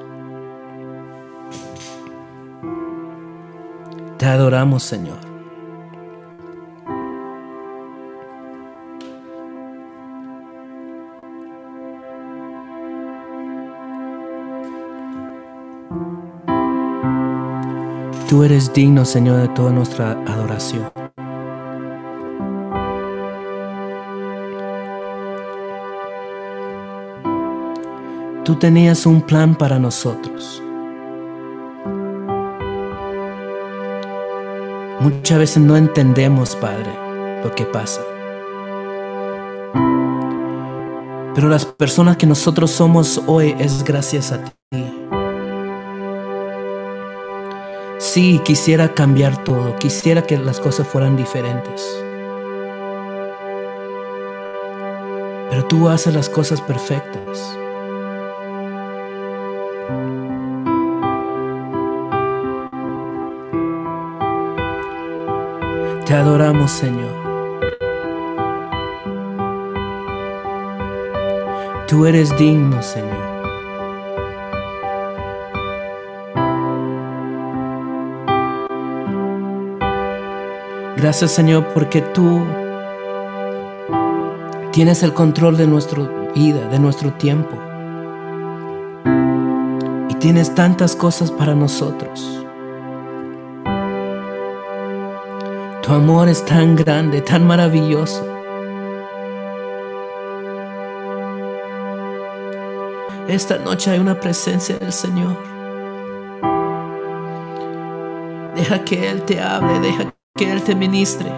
Te 4.18 4.26
adoramos, 4.26 4.82
Señor. 4.82 5.18
Tú 18.28 18.42
eres 18.42 18.72
digno, 18.72 19.04
Señor, 19.04 19.42
de 19.42 19.48
toda 19.50 19.70
nuestra 19.70 20.12
adoración. 20.26 20.99
Tú 28.50 28.56
tenías 28.56 29.06
un 29.06 29.22
plan 29.22 29.54
para 29.54 29.78
nosotros. 29.78 30.60
Muchas 34.98 35.38
veces 35.38 35.62
no 35.62 35.76
entendemos, 35.76 36.56
Padre, 36.56 36.90
lo 37.44 37.54
que 37.54 37.64
pasa. 37.64 38.00
Pero 41.32 41.48
las 41.48 41.64
personas 41.64 42.16
que 42.16 42.26
nosotros 42.26 42.72
somos 42.72 43.22
hoy 43.28 43.54
es 43.60 43.84
gracias 43.84 44.32
a 44.32 44.42
ti. 44.42 44.52
Sí, 47.98 48.40
quisiera 48.44 48.92
cambiar 48.94 49.44
todo, 49.44 49.76
quisiera 49.76 50.22
que 50.22 50.36
las 50.36 50.58
cosas 50.58 50.88
fueran 50.88 51.16
diferentes. 51.16 51.86
Pero 55.50 55.64
tú 55.66 55.88
haces 55.88 56.12
las 56.12 56.28
cosas 56.28 56.60
perfectas. 56.60 57.59
Te 66.10 66.16
adoramos, 66.16 66.72
Señor. 66.72 67.14
Tú 71.86 72.04
eres 72.04 72.36
digno, 72.36 72.82
Señor. 72.82 73.16
Gracias, 80.96 81.30
Señor, 81.30 81.68
porque 81.72 82.00
tú 82.00 82.44
tienes 84.72 85.04
el 85.04 85.14
control 85.14 85.56
de 85.56 85.68
nuestra 85.68 86.02
vida, 86.34 86.66
de 86.70 86.80
nuestro 86.80 87.12
tiempo. 87.12 87.56
Y 90.08 90.14
tienes 90.14 90.56
tantas 90.56 90.96
cosas 90.96 91.30
para 91.30 91.54
nosotros. 91.54 92.39
Tu 95.90 95.96
amor 95.96 96.28
es 96.28 96.44
tan 96.44 96.76
grande, 96.76 97.20
tan 97.20 97.44
maravilloso. 97.44 98.24
Esta 103.26 103.58
noche 103.58 103.90
hay 103.90 103.98
una 103.98 104.20
presencia 104.20 104.78
del 104.78 104.92
Señor. 104.92 105.36
Deja 108.54 108.84
que 108.84 109.10
Él 109.10 109.22
te 109.22 109.40
hable, 109.40 109.80
deja 109.80 110.14
que 110.36 110.52
Él 110.52 110.62
te 110.62 110.76
ministre. 110.76 111.28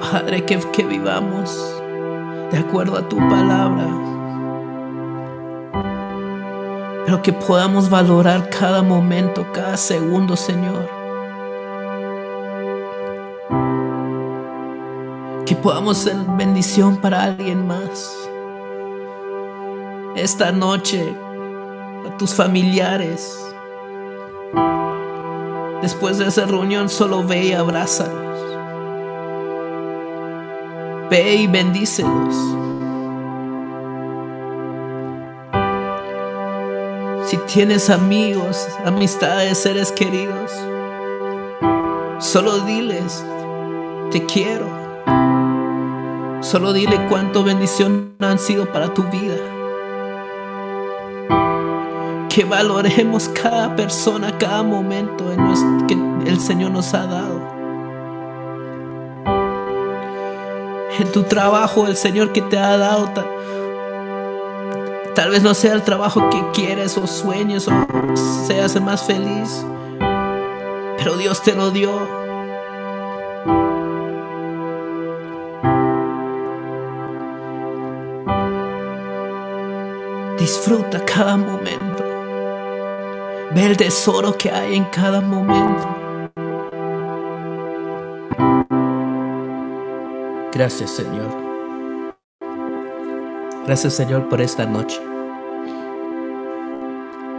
Padre, 0.00 0.44
que, 0.44 0.58
que 0.72 0.82
vivamos 0.82 1.80
de 2.50 2.58
acuerdo 2.58 2.96
a 2.96 3.08
tu 3.08 3.18
palabra 3.18 3.86
pero 7.04 7.20
que 7.20 7.32
podamos 7.32 7.90
valorar 7.90 8.48
cada 8.48 8.82
momento, 8.82 9.46
cada 9.52 9.76
segundo, 9.76 10.36
Señor. 10.36 10.88
Que 15.44 15.54
podamos 15.54 15.98
ser 15.98 16.16
bendición 16.38 16.96
para 16.96 17.24
alguien 17.24 17.66
más. 17.66 18.10
Esta 20.16 20.50
noche, 20.50 21.14
a 22.06 22.16
tus 22.16 22.34
familiares. 22.34 23.38
Después 25.82 26.16
de 26.16 26.28
esa 26.28 26.46
reunión, 26.46 26.88
solo 26.88 27.22
ve 27.22 27.46
y 27.46 27.52
abrázalos. 27.52 28.40
Ve 31.10 31.34
y 31.34 31.46
bendícelos. 31.46 32.34
Tienes 37.54 37.88
amigos, 37.88 38.66
amistades, 38.84 39.58
seres 39.58 39.92
queridos, 39.92 40.50
solo 42.18 42.58
diles, 42.64 43.24
te 44.10 44.26
quiero. 44.26 44.66
Solo 46.40 46.72
dile 46.72 47.06
cuánto 47.08 47.44
bendición 47.44 48.16
han 48.18 48.40
sido 48.40 48.66
para 48.72 48.92
tu 48.92 49.04
vida. 49.04 49.36
Que 52.28 52.44
valoremos 52.44 53.28
cada 53.28 53.76
persona, 53.76 54.36
cada 54.36 54.64
momento 54.64 55.24
en 55.30 55.86
que 55.86 55.94
el 56.28 56.40
Señor 56.40 56.72
nos 56.72 56.92
ha 56.92 57.06
dado. 57.06 57.40
En 60.98 61.12
tu 61.12 61.22
trabajo, 61.22 61.86
el 61.86 61.96
Señor 61.96 62.32
que 62.32 62.42
te 62.42 62.58
ha 62.58 62.76
dado 62.76 63.10
Tal 65.14 65.30
vez 65.30 65.44
no 65.44 65.54
sea 65.54 65.74
el 65.74 65.82
trabajo 65.82 66.28
que 66.28 66.42
quieres 66.52 66.98
o 66.98 67.06
sueñes 67.06 67.68
o 67.68 67.72
seas 68.46 68.74
el 68.74 68.82
más 68.82 69.04
feliz, 69.04 69.64
pero 70.98 71.16
Dios 71.16 71.40
te 71.40 71.54
lo 71.54 71.70
dio. 71.70 71.92
Disfruta 80.36 81.04
cada 81.04 81.36
momento. 81.36 82.02
Ve 83.54 83.66
el 83.66 83.76
tesoro 83.76 84.36
que 84.36 84.50
hay 84.50 84.74
en 84.74 84.84
cada 84.86 85.20
momento. 85.20 85.88
Gracias 90.52 90.90
Señor. 90.90 91.43
Gracias 93.66 93.94
Señor 93.94 94.28
por 94.28 94.42
esta 94.42 94.66
noche. 94.66 95.00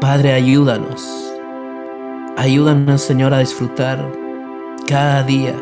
Padre, 0.02 0.34
ayúdanos. 0.34 1.34
Ayúdanos 2.36 3.02
Señor 3.02 3.34
a 3.34 3.40
disfrutar 3.40 4.12
cada 4.88 5.22
día. 5.24 5.54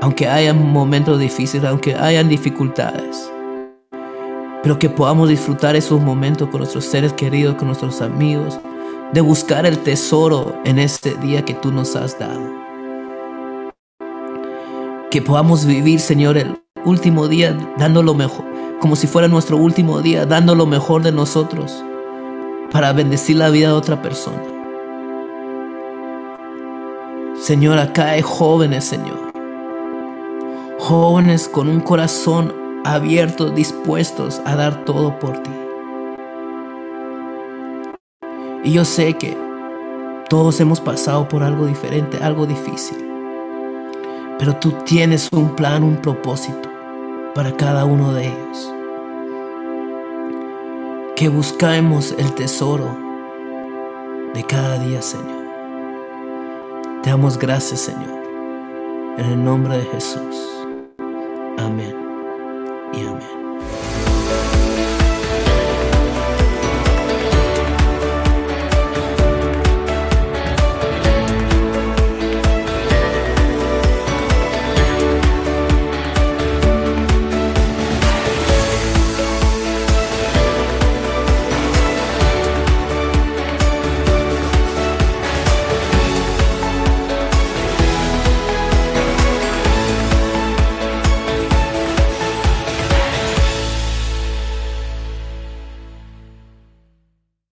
Aunque 0.00 0.26
haya 0.26 0.52
momentos 0.54 1.20
difíciles, 1.20 1.68
aunque 1.68 1.94
hayan 1.94 2.28
dificultades. 2.28 3.30
Pero 4.62 4.78
que 4.78 4.88
podamos 4.88 5.28
disfrutar 5.28 5.76
esos 5.76 6.00
momentos 6.00 6.48
con 6.48 6.58
nuestros 6.58 6.84
seres 6.84 7.12
queridos, 7.12 7.54
con 7.54 7.68
nuestros 7.68 8.00
amigos. 8.02 8.58
De 9.12 9.20
buscar 9.20 9.66
el 9.66 9.78
tesoro 9.78 10.56
en 10.64 10.78
este 10.78 11.14
día 11.16 11.44
que 11.44 11.54
tú 11.54 11.70
nos 11.70 11.94
has 11.94 12.18
dado. 12.18 12.40
Que 15.10 15.22
podamos 15.22 15.64
vivir, 15.64 16.00
Señor, 16.00 16.36
el 16.36 16.60
último 16.84 17.28
día 17.28 17.56
dando 17.78 18.02
lo 18.02 18.14
mejor, 18.14 18.44
como 18.80 18.96
si 18.96 19.06
fuera 19.06 19.28
nuestro 19.28 19.56
último 19.56 20.00
día, 20.00 20.26
dando 20.26 20.54
lo 20.54 20.66
mejor 20.66 21.02
de 21.02 21.12
nosotros 21.12 21.84
para 22.70 22.92
bendecir 22.92 23.36
la 23.36 23.50
vida 23.50 23.68
de 23.68 23.74
otra 23.74 24.00
persona. 24.00 24.42
Señor, 27.36 27.78
acá 27.78 28.10
hay 28.10 28.22
jóvenes, 28.22 28.84
Señor. 28.84 29.32
Jóvenes 30.78 31.48
con 31.48 31.68
un 31.68 31.80
corazón 31.80 32.54
abierto, 32.84 33.50
dispuestos 33.50 34.40
a 34.44 34.56
dar 34.56 34.84
todo 34.84 35.18
por 35.18 35.42
ti. 35.42 35.50
Y 38.62 38.72
yo 38.72 38.84
sé 38.84 39.14
que 39.14 39.36
todos 40.28 40.60
hemos 40.60 40.80
pasado 40.80 41.28
por 41.28 41.42
algo 41.42 41.66
diferente, 41.66 42.18
algo 42.22 42.46
difícil. 42.46 42.98
Pero 44.38 44.56
tú 44.56 44.72
tienes 44.84 45.28
un 45.32 45.56
plan, 45.56 45.82
un 45.82 45.96
propósito 45.96 46.69
para 47.34 47.56
cada 47.56 47.84
uno 47.84 48.12
de 48.12 48.26
ellos. 48.28 48.74
Que 51.16 51.28
buscamos 51.28 52.14
el 52.18 52.32
tesoro 52.34 52.88
de 54.34 54.42
cada 54.44 54.78
día, 54.78 55.02
Señor. 55.02 55.44
Te 57.02 57.10
damos 57.10 57.38
gracias, 57.38 57.80
Señor. 57.80 58.20
En 59.18 59.26
el 59.26 59.44
nombre 59.44 59.78
de 59.78 59.84
Jesús. 59.84 60.66
Amén. 61.58 61.99